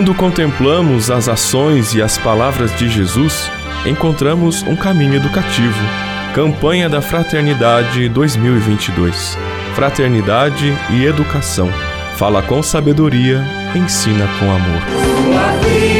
Quando 0.00 0.14
contemplamos 0.14 1.10
as 1.10 1.28
ações 1.28 1.92
e 1.92 2.00
as 2.00 2.16
palavras 2.16 2.74
de 2.74 2.88
Jesus, 2.88 3.50
encontramos 3.84 4.62
um 4.62 4.74
caminho 4.74 5.16
educativo. 5.16 5.78
Campanha 6.34 6.88
da 6.88 7.02
Fraternidade 7.02 8.08
2022. 8.08 9.36
Fraternidade 9.74 10.74
e 10.88 11.04
educação. 11.04 11.68
Fala 12.16 12.40
com 12.40 12.62
sabedoria, 12.62 13.44
ensina 13.76 14.26
com 14.38 14.50
amor. 14.50 15.99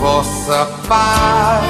Vossa 0.00 0.66
paz. 0.88 1.69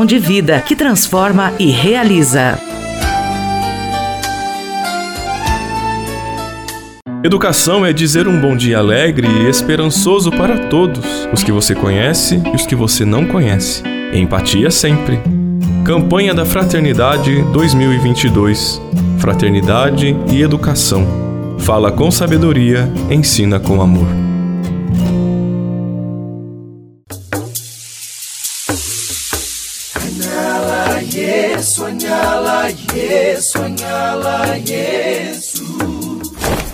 de 0.05 0.17
vida 0.17 0.59
que 0.61 0.75
transforma 0.75 1.53
e 1.59 1.69
realiza. 1.71 2.59
Educação 7.23 7.85
é 7.85 7.93
dizer 7.93 8.27
um 8.27 8.41
bom 8.41 8.55
dia 8.55 8.79
alegre 8.79 9.27
e 9.27 9.47
esperançoso 9.47 10.31
para 10.31 10.57
todos, 10.69 11.05
os 11.31 11.43
que 11.43 11.51
você 11.51 11.75
conhece 11.75 12.41
e 12.51 12.55
os 12.55 12.65
que 12.65 12.75
você 12.75 13.05
não 13.05 13.27
conhece. 13.27 13.83
Empatia 14.11 14.71
sempre. 14.71 15.19
Campanha 15.85 16.33
da 16.33 16.45
Fraternidade 16.45 17.43
2022. 17.53 18.81
Fraternidade 19.19 20.15
e 20.31 20.41
educação. 20.41 21.05
Fala 21.59 21.91
com 21.91 22.09
sabedoria, 22.09 22.91
ensina 23.09 23.59
com 23.59 23.81
amor. 23.81 24.30
Yesu, 32.69 33.57
anyala 33.63 34.55
Yesu. 34.65 36.00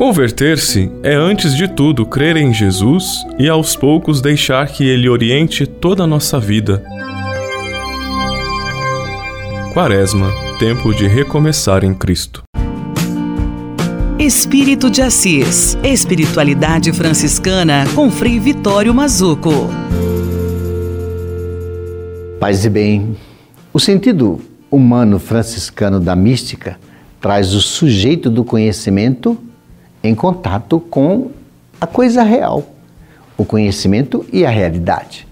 Converter-se 0.00 0.90
é, 1.02 1.14
antes 1.14 1.54
de 1.54 1.68
tudo, 1.68 2.06
crer 2.06 2.34
em 2.34 2.54
Jesus 2.54 3.22
e 3.38 3.50
aos 3.50 3.76
poucos 3.76 4.22
deixar 4.22 4.66
que 4.66 4.82
Ele 4.82 5.10
oriente 5.10 5.66
toda 5.66 6.04
a 6.04 6.06
nossa 6.06 6.40
vida. 6.40 6.82
Quaresma 9.74 10.32
tempo 10.58 10.94
de 10.94 11.06
recomeçar 11.06 11.84
em 11.84 11.92
Cristo. 11.92 12.42
Espírito 14.18 14.88
de 14.88 15.02
Assis. 15.02 15.76
Espiritualidade 15.84 16.94
franciscana 16.94 17.84
com 17.94 18.10
Frei 18.10 18.40
Vitório 18.40 18.94
Mazuco. 18.94 19.52
Paz 22.40 22.64
e 22.64 22.70
bem. 22.70 23.18
O 23.70 23.78
sentido 23.78 24.40
humano 24.70 25.18
franciscano 25.18 26.00
da 26.00 26.16
mística 26.16 26.78
traz 27.20 27.52
o 27.52 27.60
sujeito 27.60 28.30
do 28.30 28.42
conhecimento 28.42 29.38
em 30.02 30.14
contato 30.14 30.80
com 30.80 31.30
a 31.80 31.86
coisa 31.86 32.22
real, 32.22 32.64
o 33.36 33.44
conhecimento 33.44 34.24
e 34.32 34.44
a 34.44 34.50
realidade. 34.50 35.26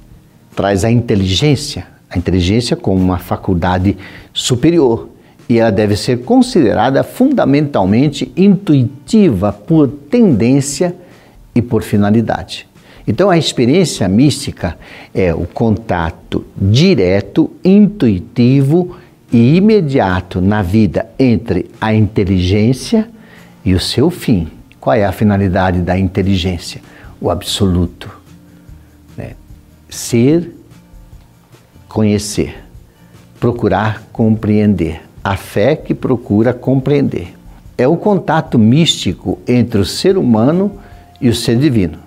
Traz 0.54 0.84
a 0.84 0.90
inteligência, 0.90 1.86
a 2.10 2.18
inteligência 2.18 2.76
como 2.76 3.00
uma 3.00 3.18
faculdade 3.18 3.96
superior 4.32 5.08
e 5.48 5.58
ela 5.58 5.70
deve 5.70 5.96
ser 5.96 6.24
considerada 6.24 7.02
fundamentalmente 7.02 8.30
intuitiva 8.36 9.52
por 9.52 9.88
tendência 9.88 10.94
e 11.54 11.62
por 11.62 11.82
finalidade. 11.82 12.68
Então, 13.06 13.30
a 13.30 13.38
experiência 13.38 14.06
mística 14.06 14.76
é 15.14 15.32
o 15.32 15.46
contato 15.46 16.44
direto, 16.54 17.50
intuitivo 17.64 18.96
e 19.32 19.56
imediato 19.56 20.42
na 20.42 20.60
vida 20.60 21.08
entre 21.18 21.70
a 21.80 21.94
inteligência 21.94 23.08
e 23.64 23.72
o 23.72 23.80
seu 23.80 24.10
fim. 24.10 24.57
Qual 24.80 24.94
é 24.94 25.04
a 25.04 25.12
finalidade 25.12 25.80
da 25.80 25.98
inteligência? 25.98 26.80
O 27.20 27.30
absoluto. 27.30 28.10
Né? 29.16 29.32
Ser, 29.88 30.54
conhecer, 31.88 32.62
procurar 33.40 34.02
compreender. 34.12 35.02
A 35.22 35.36
fé 35.36 35.76
que 35.76 35.94
procura 35.94 36.54
compreender. 36.54 37.34
É 37.76 37.86
o 37.86 37.96
contato 37.96 38.58
místico 38.58 39.38
entre 39.46 39.80
o 39.80 39.84
ser 39.84 40.16
humano 40.16 40.72
e 41.20 41.28
o 41.28 41.34
ser 41.34 41.58
divino. 41.58 41.98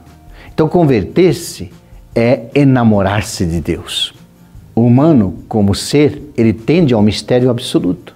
Então, 0.54 0.68
converter-se 0.68 1.72
é 2.16 2.48
enamorar-se 2.54 3.46
de 3.46 3.62
Deus. 3.62 4.14
O 4.76 4.82
humano, 4.82 5.36
como 5.48 5.76
ser, 5.76 6.32
ele 6.38 6.54
tende 6.54 6.94
ao 6.94 7.02
mistério 7.02 7.50
absoluto. 7.50 8.16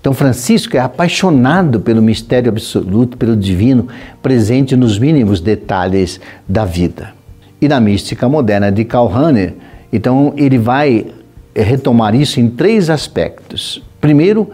Então, 0.00 0.14
Francisco 0.14 0.76
é 0.76 0.80
apaixonado 0.80 1.80
pelo 1.80 2.00
mistério 2.00 2.48
absoluto, 2.48 3.18
pelo 3.18 3.36
divino, 3.36 3.86
presente 4.22 4.74
nos 4.74 4.98
mínimos 4.98 5.40
detalhes 5.40 6.18
da 6.48 6.64
vida. 6.64 7.12
E 7.60 7.68
na 7.68 7.78
mística 7.78 8.26
moderna 8.26 8.72
de 8.72 8.82
Karl 8.84 9.08
Rahner, 9.08 9.54
então 9.92 10.32
ele 10.38 10.56
vai 10.56 11.06
retomar 11.54 12.14
isso 12.14 12.40
em 12.40 12.48
três 12.48 12.88
aspectos. 12.88 13.82
Primeiro, 14.00 14.48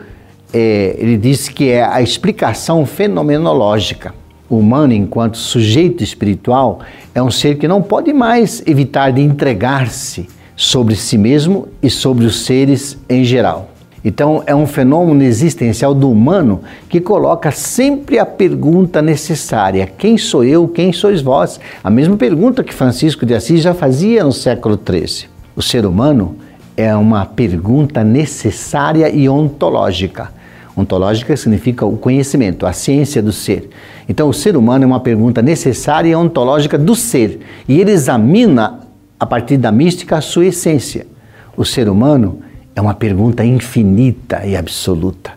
é, 0.53 0.97
ele 0.99 1.17
diz 1.17 1.49
que 1.49 1.69
é 1.71 1.85
a 1.85 2.03
explicação 2.03 2.85
fenomenológica. 2.85 4.13
O 4.51 4.59
humano, 4.59 4.93
enquanto 4.93 5.37
sujeito 5.37 6.03
espiritual, 6.03 6.81
é 7.15 7.23
um 7.23 7.31
ser 7.31 7.57
que 7.57 7.69
não 7.69 7.81
pode 7.83 8.13
mais 8.13 8.63
evitar 8.67 9.13
de 9.13 9.21
entregar-se 9.21 10.29
sobre 10.57 10.97
si 10.97 11.17
mesmo 11.17 11.69
e 11.81 11.89
sobre 11.89 12.25
os 12.25 12.45
seres 12.45 12.99
em 13.09 13.25
geral. 13.25 13.76
Então, 14.09 14.41
é 14.47 14.55
um 14.55 14.69
fenômeno 14.69 15.25
existencial 15.25 15.93
do 15.93 16.09
humano 16.09 16.61
que 16.89 17.01
coloca 17.01 17.51
sempre 17.51 18.21
a 18.21 18.25
pergunta 18.25 19.03
necessária: 19.03 19.85
quem 19.85 20.17
sou 20.17 20.45
eu, 20.45 20.69
quem 20.69 20.93
sois 20.93 21.21
vós? 21.21 21.59
A 21.83 21.91
mesma 21.91 22.17
pergunta 22.17 22.63
que 22.63 22.73
Francisco 22.73 23.27
de 23.27 23.35
Assis 23.35 23.61
já 23.61 23.75
fazia 23.75 24.23
no 24.23 24.31
século 24.31 24.79
XIII. 24.79 25.29
O 25.57 25.61
ser 25.61 25.85
humano 25.85 26.37
é 26.77 26.95
uma 26.95 27.27
pergunta 27.27 28.05
necessária 28.05 29.11
e 29.11 29.29
ontológica. 29.29 30.31
Ontológica 30.77 31.37
significa 31.37 31.85
o 31.85 31.97
conhecimento, 31.97 32.65
a 32.65 32.73
ciência 32.73 33.21
do 33.21 33.33
ser. 33.33 33.69
Então, 34.09 34.29
o 34.29 34.33
ser 34.33 34.57
humano 34.57 34.85
é 34.85 34.87
uma 34.87 35.01
pergunta 35.01 35.43
necessária 35.43 36.11
e 36.11 36.15
ontológica 36.15 36.79
do 36.79 36.95
ser. 36.95 37.41
E 37.69 37.81
ele 37.81 37.91
examina, 37.91 38.79
a 39.19 39.27
partir 39.27 39.57
da 39.57 39.73
mística, 39.73 40.17
a 40.17 40.21
sua 40.21 40.47
essência. 40.47 41.09
O 41.57 41.65
ser 41.65 41.89
humano 41.89 42.46
É 42.77 42.81
uma 42.81 42.93
pergunta 42.93 43.43
infinita 43.43 44.45
e 44.45 44.55
absoluta. 44.55 45.33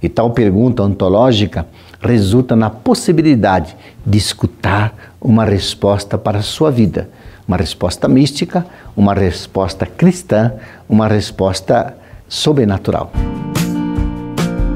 E 0.00 0.08
tal 0.08 0.30
pergunta 0.30 0.84
ontológica 0.84 1.66
resulta 2.00 2.54
na 2.54 2.70
possibilidade 2.70 3.76
de 4.06 4.16
escutar 4.16 4.94
uma 5.20 5.44
resposta 5.44 6.16
para 6.16 6.38
a 6.38 6.42
sua 6.42 6.70
vida, 6.70 7.10
uma 7.48 7.56
resposta 7.56 8.06
mística, 8.06 8.64
uma 8.96 9.12
resposta 9.12 9.84
cristã, 9.84 10.52
uma 10.88 11.08
resposta 11.08 11.96
sobrenatural. 12.28 13.10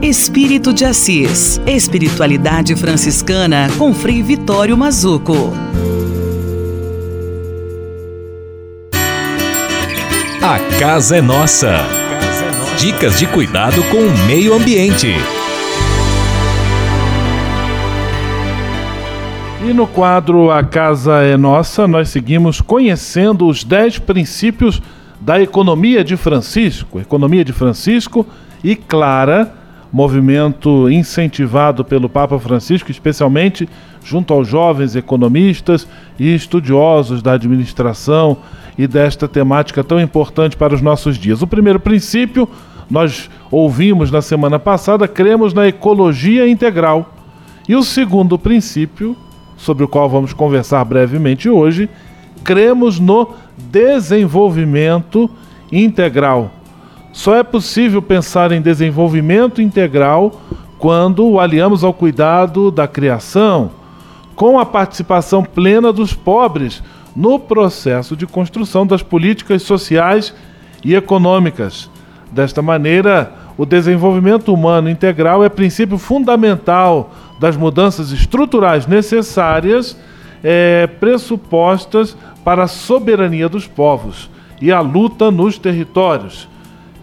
Espírito 0.02 0.72
de 0.72 0.84
Assis. 0.84 1.60
Espiritualidade 1.64 2.74
franciscana 2.74 3.68
com 3.78 3.94
Frei 3.94 4.20
Vitório 4.20 4.76
Mazuco. 4.76 5.52
A 10.42 10.58
casa 10.80 11.18
é 11.18 11.22
nossa. 11.22 11.99
Dicas 12.80 13.18
de 13.18 13.26
cuidado 13.26 13.82
com 13.90 13.98
o 13.98 14.26
meio 14.26 14.54
ambiente. 14.54 15.08
E 19.62 19.72
no 19.74 19.86
quadro 19.86 20.50
A 20.50 20.64
Casa 20.64 21.18
é 21.18 21.36
Nossa, 21.36 21.86
nós 21.86 22.08
seguimos 22.08 22.62
conhecendo 22.62 23.46
os 23.46 23.64
10 23.64 23.98
princípios 23.98 24.80
da 25.20 25.38
economia 25.38 26.02
de 26.02 26.16
Francisco. 26.16 26.98
Economia 26.98 27.44
de 27.44 27.52
Francisco 27.52 28.26
e 28.64 28.74
Clara, 28.74 29.52
movimento 29.92 30.88
incentivado 30.88 31.84
pelo 31.84 32.08
Papa 32.08 32.38
Francisco, 32.38 32.90
especialmente 32.90 33.68
junto 34.02 34.32
aos 34.32 34.48
jovens 34.48 34.96
economistas 34.96 35.86
e 36.18 36.34
estudiosos 36.34 37.20
da 37.20 37.32
administração 37.34 38.38
e 38.78 38.86
desta 38.86 39.28
temática 39.28 39.84
tão 39.84 40.00
importante 40.00 40.56
para 40.56 40.74
os 40.74 40.80
nossos 40.80 41.18
dias. 41.18 41.42
O 41.42 41.46
primeiro 41.46 41.78
princípio, 41.78 42.48
nós 42.90 43.30
ouvimos 43.50 44.10
na 44.10 44.20
semana 44.20 44.58
passada, 44.58 45.06
cremos 45.06 45.54
na 45.54 45.68
ecologia 45.68 46.48
integral. 46.48 47.14
E 47.68 47.76
o 47.76 47.82
segundo 47.84 48.38
princípio, 48.38 49.16
sobre 49.56 49.84
o 49.84 49.88
qual 49.88 50.08
vamos 50.08 50.32
conversar 50.32 50.84
brevemente 50.84 51.48
hoje, 51.48 51.88
cremos 52.42 52.98
no 52.98 53.28
desenvolvimento 53.56 55.30
integral. 55.70 56.50
Só 57.12 57.36
é 57.36 57.42
possível 57.42 58.02
pensar 58.02 58.50
em 58.50 58.60
desenvolvimento 58.60 59.62
integral 59.62 60.40
quando 60.78 61.28
o 61.28 61.38
aliamos 61.38 61.84
ao 61.84 61.92
cuidado 61.92 62.70
da 62.70 62.88
criação, 62.88 63.70
com 64.34 64.58
a 64.58 64.64
participação 64.64 65.44
plena 65.44 65.92
dos 65.92 66.14
pobres 66.14 66.82
no 67.14 67.38
processo 67.38 68.16
de 68.16 68.26
construção 68.26 68.86
das 68.86 69.02
políticas 69.02 69.62
sociais 69.62 70.34
e 70.84 70.94
econômicas. 70.94 71.90
Desta 72.32 72.62
maneira, 72.62 73.32
o 73.58 73.66
desenvolvimento 73.66 74.54
humano 74.54 74.88
integral 74.88 75.44
é 75.44 75.48
princípio 75.48 75.98
fundamental 75.98 77.12
das 77.40 77.56
mudanças 77.56 78.12
estruturais 78.12 78.86
necessárias, 78.86 79.96
é, 80.42 80.86
pressupostas 80.86 82.16
para 82.44 82.64
a 82.64 82.68
soberania 82.68 83.48
dos 83.48 83.66
povos 83.66 84.30
e 84.60 84.70
a 84.70 84.80
luta 84.80 85.30
nos 85.30 85.58
territórios. 85.58 86.48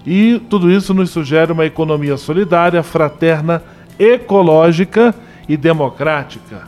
E 0.05 0.39
tudo 0.49 0.71
isso 0.71 0.93
nos 0.93 1.09
sugere 1.09 1.51
uma 1.51 1.65
economia 1.65 2.15
solidária, 2.15 2.82
fraterna, 2.82 3.61
ecológica 3.99 5.13
e 5.49 5.57
democrática. 5.57 6.67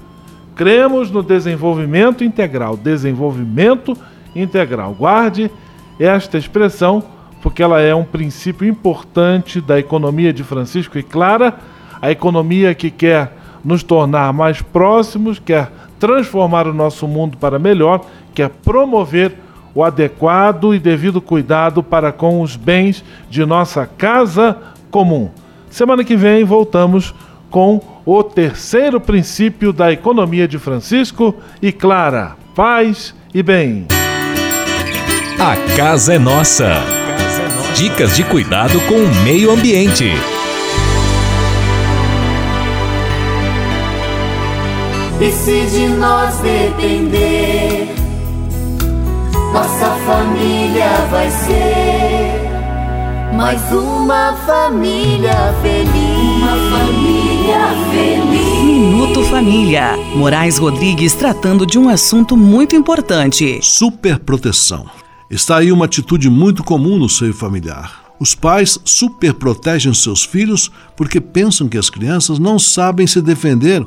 Cremos 0.56 1.10
no 1.10 1.24
desenvolvimento 1.24 2.22
integral. 2.22 2.76
Desenvolvimento 2.76 3.96
integral. 4.36 4.94
Guarde 4.94 5.50
esta 5.98 6.38
expressão, 6.38 7.04
porque 7.42 7.64
ela 7.64 7.82
é 7.82 7.94
um 7.94 8.04
princípio 8.04 8.68
importante 8.68 9.62
da 9.62 9.80
economia 9.80 10.34
de 10.34 10.44
Francisco 10.44 10.98
e 10.98 11.04
Clara, 11.04 11.56
a 12.02 12.12
economia 12.12 12.74
que 12.74 12.90
quer 12.90 13.38
nos 13.64 13.84
tornar 13.84 14.32
mais 14.34 14.62
próximos, 14.62 15.40
quer 15.40 15.72
transformar 16.00 16.68
o 16.68 16.74
nosso 16.74 17.08
mundo 17.08 17.38
para 17.38 17.60
melhor, 17.60 18.06
quer 18.34 18.50
promover 18.50 19.36
o 19.76 19.84
adequado 19.84 20.74
e 20.74 20.80
devido 20.80 21.22
cuidado 21.22 21.84
para 21.84 22.12
com 22.12 22.42
os 22.42 22.56
bens 22.56 23.04
de 23.30 23.46
nossa 23.46 23.86
casa 23.86 24.58
comum. 24.90 25.30
Semana 25.70 26.04
que 26.04 26.16
vem 26.16 26.44
voltamos 26.44 27.14
com 27.50 27.82
o 28.06 28.24
terceiro 28.24 29.00
princípio 29.00 29.72
da 29.72 29.92
economia 29.92 30.48
de 30.48 30.58
Francisco 30.58 31.36
e 31.62 31.72
Clara: 31.72 32.36
paz 32.56 33.14
e 33.34 33.44
bem. 33.44 33.86
A 35.40 35.76
casa 35.76 36.16
é 36.16 36.20
nossa. 36.20 36.99
Dicas 37.76 38.16
de 38.16 38.24
cuidado 38.24 38.80
com 38.82 38.96
o 38.96 39.16
meio 39.24 39.52
ambiente. 39.52 40.12
E 45.22 45.32
se 45.32 45.66
de 45.66 45.88
nós 45.88 46.38
depender, 46.38 47.88
nossa 49.54 49.90
família 50.06 51.08
vai 51.10 51.30
ser 51.30 52.50
mais 53.34 53.62
uma 53.72 54.34
família 54.46 55.54
feliz. 55.62 56.36
Uma 56.36 56.78
família 56.78 57.60
feliz. 57.92 58.64
Minuto 58.64 59.24
Família. 59.24 59.98
Moraes 60.16 60.58
Rodrigues 60.58 61.14
tratando 61.14 61.66
de 61.66 61.80
um 61.80 61.88
assunto 61.88 62.36
muito 62.36 62.76
importante. 62.76 63.60
Superproteção. 63.62 64.86
Está 65.30 65.58
aí 65.58 65.72
uma 65.72 65.86
atitude 65.86 66.28
muito 66.28 66.64
comum 66.64 66.98
no 66.98 67.08
seio 67.08 67.34
familiar. 67.34 68.04
Os 68.20 68.34
pais 68.34 68.80
superprotegem 68.84 69.94
seus 69.94 70.24
filhos 70.24 70.72
porque 70.98 71.22
pensam 71.22 71.70
que 71.70 71.78
as 71.78 71.90
crianças 71.90 72.40
não 72.40 72.58
sabem 72.58 73.06
se 73.06 73.22
defender 73.22 73.86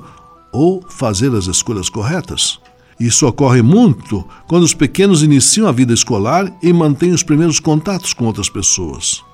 ou 0.52 0.84
fazer 0.88 1.34
as 1.34 1.46
escolhas 1.46 1.88
corretas. 1.88 2.60
Isso 2.98 3.26
ocorre 3.26 3.60
muito 3.60 4.24
quando 4.46 4.62
os 4.62 4.72
pequenos 4.72 5.22
iniciam 5.22 5.66
a 5.66 5.72
vida 5.72 5.92
escolar 5.92 6.52
e 6.62 6.72
mantêm 6.72 7.10
os 7.10 7.24
primeiros 7.24 7.58
contatos 7.58 8.14
com 8.14 8.24
outras 8.24 8.48
pessoas. 8.48 9.24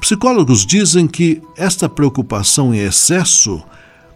Psicólogos 0.00 0.64
dizem 0.64 1.06
que 1.06 1.42
esta 1.54 1.88
preocupação 1.88 2.74
em 2.74 2.78
excesso 2.78 3.62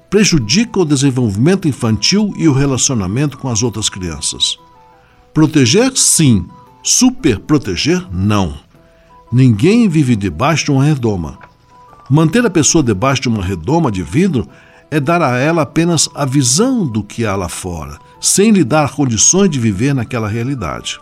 prejudica 0.09 0.81
o 0.81 0.85
desenvolvimento 0.85 1.68
infantil 1.68 2.33
e 2.37 2.49
o 2.49 2.53
relacionamento 2.53 3.37
com 3.37 3.49
as 3.49 3.62
outras 3.62 3.89
crianças. 3.91 4.59
Proteger, 5.33 5.93
sim, 5.95 6.47
superproteger, 6.83 8.07
não. 8.12 8.55
Ninguém 9.33 9.89
vive 9.89 10.16
debaixo 10.16 10.66
de 10.66 10.70
uma 10.72 10.85
redoma. 10.85 11.39
Manter 12.09 12.45
a 12.45 12.51
pessoa 12.51 12.83
debaixo 12.83 13.22
de 13.22 13.28
uma 13.28 13.45
redoma 13.45 13.91
de 13.91 14.03
vidro 14.03 14.49
é 14.91 14.99
dar 14.99 15.22
a 15.22 15.39
ela 15.39 15.62
apenas 15.62 16.09
a 16.14 16.24
visão 16.24 16.85
do 16.85 17.05
que 17.05 17.24
há 17.24 17.37
lá 17.37 17.49
fora, 17.49 17.99
sem 18.20 18.51
lhe 18.51 18.64
dar 18.64 18.93
condições 18.93 19.49
de 19.49 19.61
viver 19.61 19.95
naquela 19.95 20.28
realidade. 20.28 20.99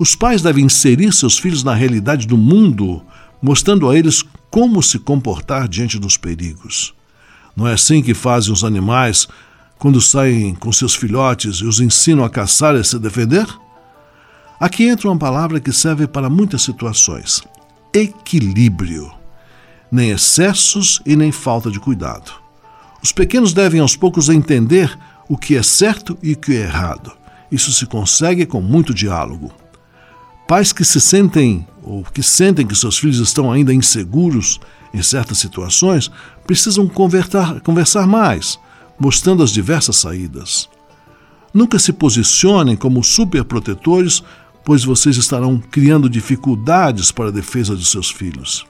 Os 0.00 0.14
pais 0.14 0.40
devem 0.40 0.64
inserir 0.64 1.12
seus 1.12 1.38
filhos 1.38 1.62
na 1.62 1.74
realidade 1.74 2.26
do 2.26 2.38
mundo, 2.38 3.02
mostrando 3.42 3.88
a 3.88 3.96
eles 3.96 4.24
como 4.50 4.82
se 4.82 4.98
comportar 4.98 5.68
diante 5.68 5.98
dos 5.98 6.16
perigos. 6.16 6.94
Não 7.54 7.66
é 7.66 7.74
assim 7.74 8.02
que 8.02 8.14
fazem 8.14 8.52
os 8.52 8.64
animais 8.64 9.28
quando 9.78 10.00
saem 10.00 10.54
com 10.54 10.72
seus 10.72 10.94
filhotes 10.94 11.56
e 11.56 11.64
os 11.64 11.80
ensinam 11.80 12.24
a 12.24 12.30
caçar 12.30 12.74
e 12.74 12.80
a 12.80 12.84
se 12.84 12.98
defender? 12.98 13.46
Aqui 14.58 14.84
entra 14.88 15.08
uma 15.08 15.18
palavra 15.18 15.60
que 15.60 15.72
serve 15.72 16.06
para 16.06 16.30
muitas 16.30 16.62
situações: 16.62 17.42
equilíbrio. 17.92 19.12
Nem 19.90 20.10
excessos 20.10 21.00
e 21.06 21.14
nem 21.14 21.30
falta 21.30 21.70
de 21.70 21.78
cuidado. 21.78 22.32
Os 23.02 23.12
pequenos 23.12 23.52
devem 23.52 23.80
aos 23.80 23.94
poucos 23.96 24.28
entender 24.28 24.98
o 25.28 25.36
que 25.36 25.56
é 25.56 25.62
certo 25.62 26.18
e 26.22 26.32
o 26.32 26.36
que 26.36 26.56
é 26.56 26.62
errado. 26.62 27.12
Isso 27.52 27.72
se 27.72 27.86
consegue 27.86 28.46
com 28.46 28.60
muito 28.60 28.92
diálogo. 28.92 29.52
Pais 30.48 30.72
que 30.72 30.84
se 30.84 31.00
sentem 31.00 31.66
ou 31.82 32.02
que 32.02 32.22
sentem 32.22 32.66
que 32.66 32.74
seus 32.74 32.98
filhos 32.98 33.18
estão 33.18 33.52
ainda 33.52 33.72
inseguros 33.72 34.58
em 34.92 35.02
certas 35.02 35.38
situações 35.38 36.10
precisam 36.46 36.88
conversar, 36.88 37.60
conversar 37.60 38.06
mais, 38.06 38.58
mostrando 38.98 39.42
as 39.42 39.50
diversas 39.50 39.96
saídas. 39.96 40.68
Nunca 41.52 41.78
se 41.78 41.92
posicionem 41.92 42.76
como 42.76 43.02
superprotetores, 43.02 44.22
pois 44.66 44.84
vocês 44.84 45.16
estarão 45.16 45.62
criando 45.70 46.10
dificuldades 46.10 47.12
para 47.12 47.28
a 47.28 47.30
defesa 47.30 47.76
de 47.76 47.84
seus 47.84 48.10
filhos. 48.10 48.66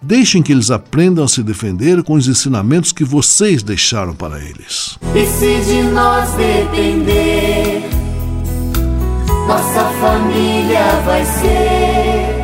Deixem 0.00 0.40
que 0.40 0.52
eles 0.52 0.70
aprendam 0.70 1.24
a 1.24 1.28
se 1.28 1.42
defender 1.42 2.00
com 2.04 2.14
os 2.14 2.28
ensinamentos 2.28 2.92
que 2.92 3.02
vocês 3.02 3.60
deixaram 3.60 4.14
para 4.14 4.38
eles. 4.38 4.96
E 5.16 5.26
se 5.26 5.64
de 5.64 5.82
nós 5.82 6.30
depender, 6.34 7.82
nossa 9.48 9.84
família 10.00 11.00
vai 11.04 11.24
ser 11.24 12.36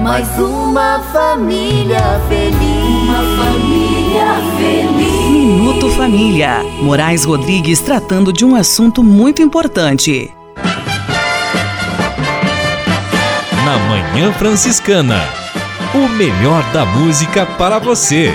mais 0.00 0.28
uma 0.38 1.00
família 1.12 2.20
feliz. 2.28 3.08
Uma 3.08 3.44
família 3.44 4.36
feliz. 4.56 5.30
Minuto 5.32 5.90
Família. 5.90 6.62
Moraes 6.80 7.24
Rodrigues 7.24 7.80
tratando 7.80 8.32
de 8.32 8.44
um 8.44 8.54
assunto 8.54 9.02
muito 9.02 9.42
importante. 9.42 10.32
Na 13.68 13.76
Manhã 13.80 14.32
Franciscana. 14.32 15.20
o 15.94 16.08
melhor 16.08 16.64
da 16.72 16.86
música 16.86 17.44
para 17.44 17.78
você. 17.78 18.32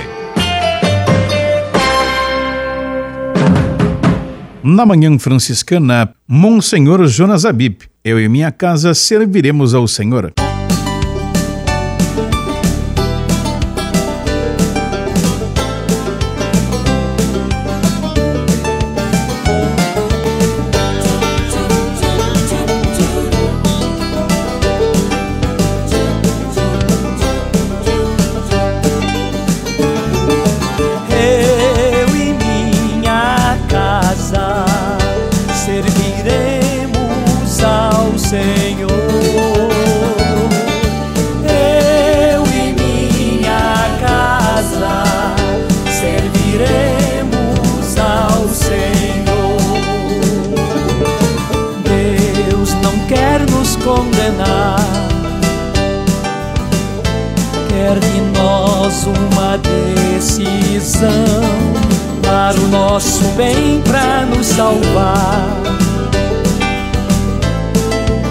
Na 4.62 4.86
manhã 4.86 5.18
franciscana, 5.18 6.14
Monsenhor 6.28 7.04
Jonas 7.08 7.44
Abib. 7.44 7.78
Eu 8.04 8.20
e 8.20 8.28
minha 8.28 8.52
casa 8.52 8.94
serviremos 8.94 9.74
ao 9.74 9.88
Senhor. 9.88 10.32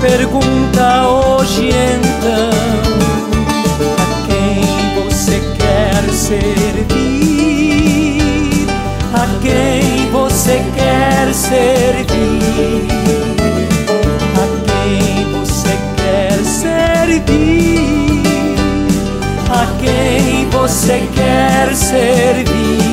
Pergunta 0.02 1.08
hoje 1.08 1.70
então 1.70 2.50
a 3.98 4.06
quem 4.28 4.62
você 4.96 5.42
quer 5.58 6.04
servir, 6.14 6.88
a 9.14 9.26
quem 9.42 10.10
você 10.12 10.62
quer 10.76 11.34
servir, 11.34 12.88
a 14.36 14.46
quem 14.66 15.32
você 15.32 15.74
quer 15.96 16.44
servir, 16.44 18.24
a 19.50 19.66
quem 19.80 20.50
você 20.50 21.08
quer 21.16 21.74
servir. 21.76 22.93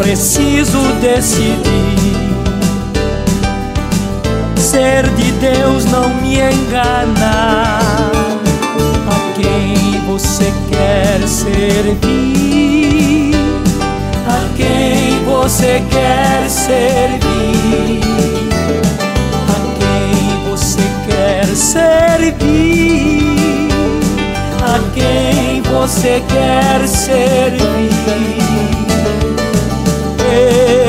preciso 0.00 0.78
decidir. 1.02 1.60
Ser 4.56 5.06
de 5.10 5.30
Deus 5.32 5.84
não 5.84 6.08
me 6.08 6.36
engana. 6.36 7.80
A 9.06 9.32
quem 9.34 10.00
você 10.06 10.50
quer 10.70 11.20
servir? 11.28 12.00
A 14.26 14.48
quem 14.56 15.22
você 15.26 15.82
quer 15.90 16.48
servir? 16.48 18.00
A 19.48 19.60
quem 19.78 20.50
você 20.50 20.80
quer 21.06 21.44
servir? 21.54 22.40
A 24.62 24.78
quem 24.94 25.60
você 25.62 26.22
quer 26.26 26.88
servir? 26.88 28.30
Leve 30.50 30.80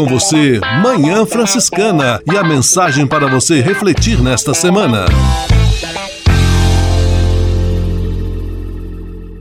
com 0.00 0.06
você 0.06 0.58
Manhã 0.82 1.26
Franciscana 1.26 2.22
e 2.32 2.34
a 2.34 2.42
mensagem 2.42 3.06
para 3.06 3.26
você 3.26 3.60
refletir 3.60 4.18
nesta 4.22 4.54
semana. 4.54 5.04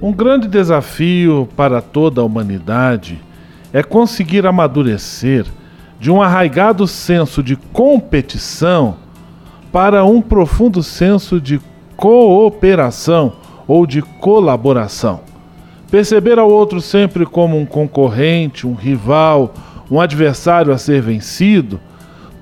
Um 0.02 0.12
grande 0.12 0.50
desafio 0.50 1.48
para 1.56 1.82
toda 1.82 2.20
a 2.20 2.26
humanidade 2.26 3.22
é 3.72 3.82
conseguir 3.82 4.46
amadurecer 4.46 5.46
de 5.98 6.12
um 6.12 6.22
arraigado 6.22 6.86
senso 6.86 7.42
de 7.42 7.56
competição 7.56 8.98
para 9.72 10.04
um 10.04 10.22
profundo 10.22 10.84
senso 10.84 11.40
de 11.40 11.62
cooperação 11.96 13.32
ou 13.66 13.86
de 13.86 14.02
colaboração. 14.02 15.22
Perceber 15.90 16.38
ao 16.38 16.50
outro 16.50 16.82
sempre 16.82 17.26
como 17.26 17.58
um 17.58 17.66
concorrente, 17.66 18.68
um 18.68 18.74
rival, 18.74 19.54
um 19.90 20.00
adversário 20.00 20.72
a 20.72 20.78
ser 20.78 21.02
vencido, 21.02 21.80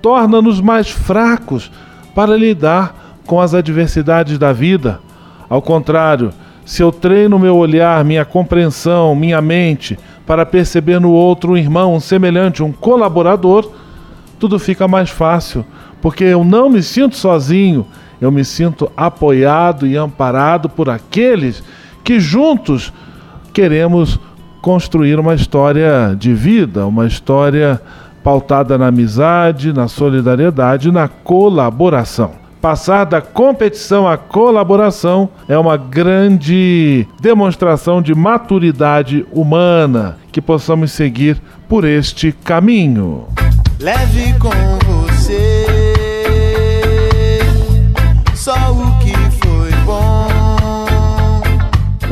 torna-nos 0.02 0.60
mais 0.62 0.90
fracos 0.90 1.72
para 2.14 2.36
lidar 2.36 3.18
com 3.26 3.40
as 3.40 3.54
adversidades 3.54 4.38
da 4.38 4.52
vida. 4.54 5.00
Ao 5.50 5.62
contrário, 5.62 6.32
se 6.66 6.82
eu 6.82 6.92
treino 6.92 7.40
meu 7.40 7.56
olhar, 7.56 8.04
minha 8.04 8.26
compreensão, 8.26 9.16
minha 9.16 9.42
mente 9.42 9.98
para 10.26 10.46
perceber 10.46 11.00
no 11.00 11.12
outro 11.12 11.54
um 11.54 11.58
irmão, 11.58 11.96
um 11.96 12.00
semelhante, 12.02 12.62
um 12.62 12.74
colaborador, 12.74 13.72
tudo 14.38 14.60
fica 14.60 14.86
mais 14.86 15.10
fácil, 15.10 15.66
porque 16.02 16.26
eu 16.26 16.44
não 16.44 16.70
me 16.70 16.84
sinto 16.84 17.16
sozinho, 17.16 17.88
eu 18.20 18.30
me 18.30 18.44
sinto 18.44 18.92
apoiado 18.98 19.88
e 19.88 19.96
amparado 19.96 20.68
por 20.68 20.90
aqueles 20.90 21.64
que 22.04 22.20
juntos 22.20 22.92
queremos 23.54 24.20
construir 24.62 25.20
uma 25.20 25.34
história 25.34 26.16
de 26.18 26.34
vida, 26.34 26.86
uma 26.86 27.06
história 27.06 27.82
pautada 28.24 28.78
na 28.78 28.88
amizade, 28.88 29.72
na 29.72 29.88
solidariedade, 29.88 30.92
na 30.92 31.08
colaboração. 31.08 32.32
Passar 32.62 33.06
da 33.06 33.22
competição 33.22 34.08
à 34.08 34.18
colaboração 34.18 35.30
é 35.48 35.58
uma 35.58 35.78
grande 35.78 37.08
demonstração 37.22 38.02
de 38.02 38.16
maturidade 38.16 39.26
humana 39.32 40.18
que 40.32 40.42
possamos 40.42 40.92
seguir 40.92 41.40
por 41.70 41.86
este 41.86 42.32
caminho. 42.32 43.26
Leve 43.80 44.34
com 44.40 44.97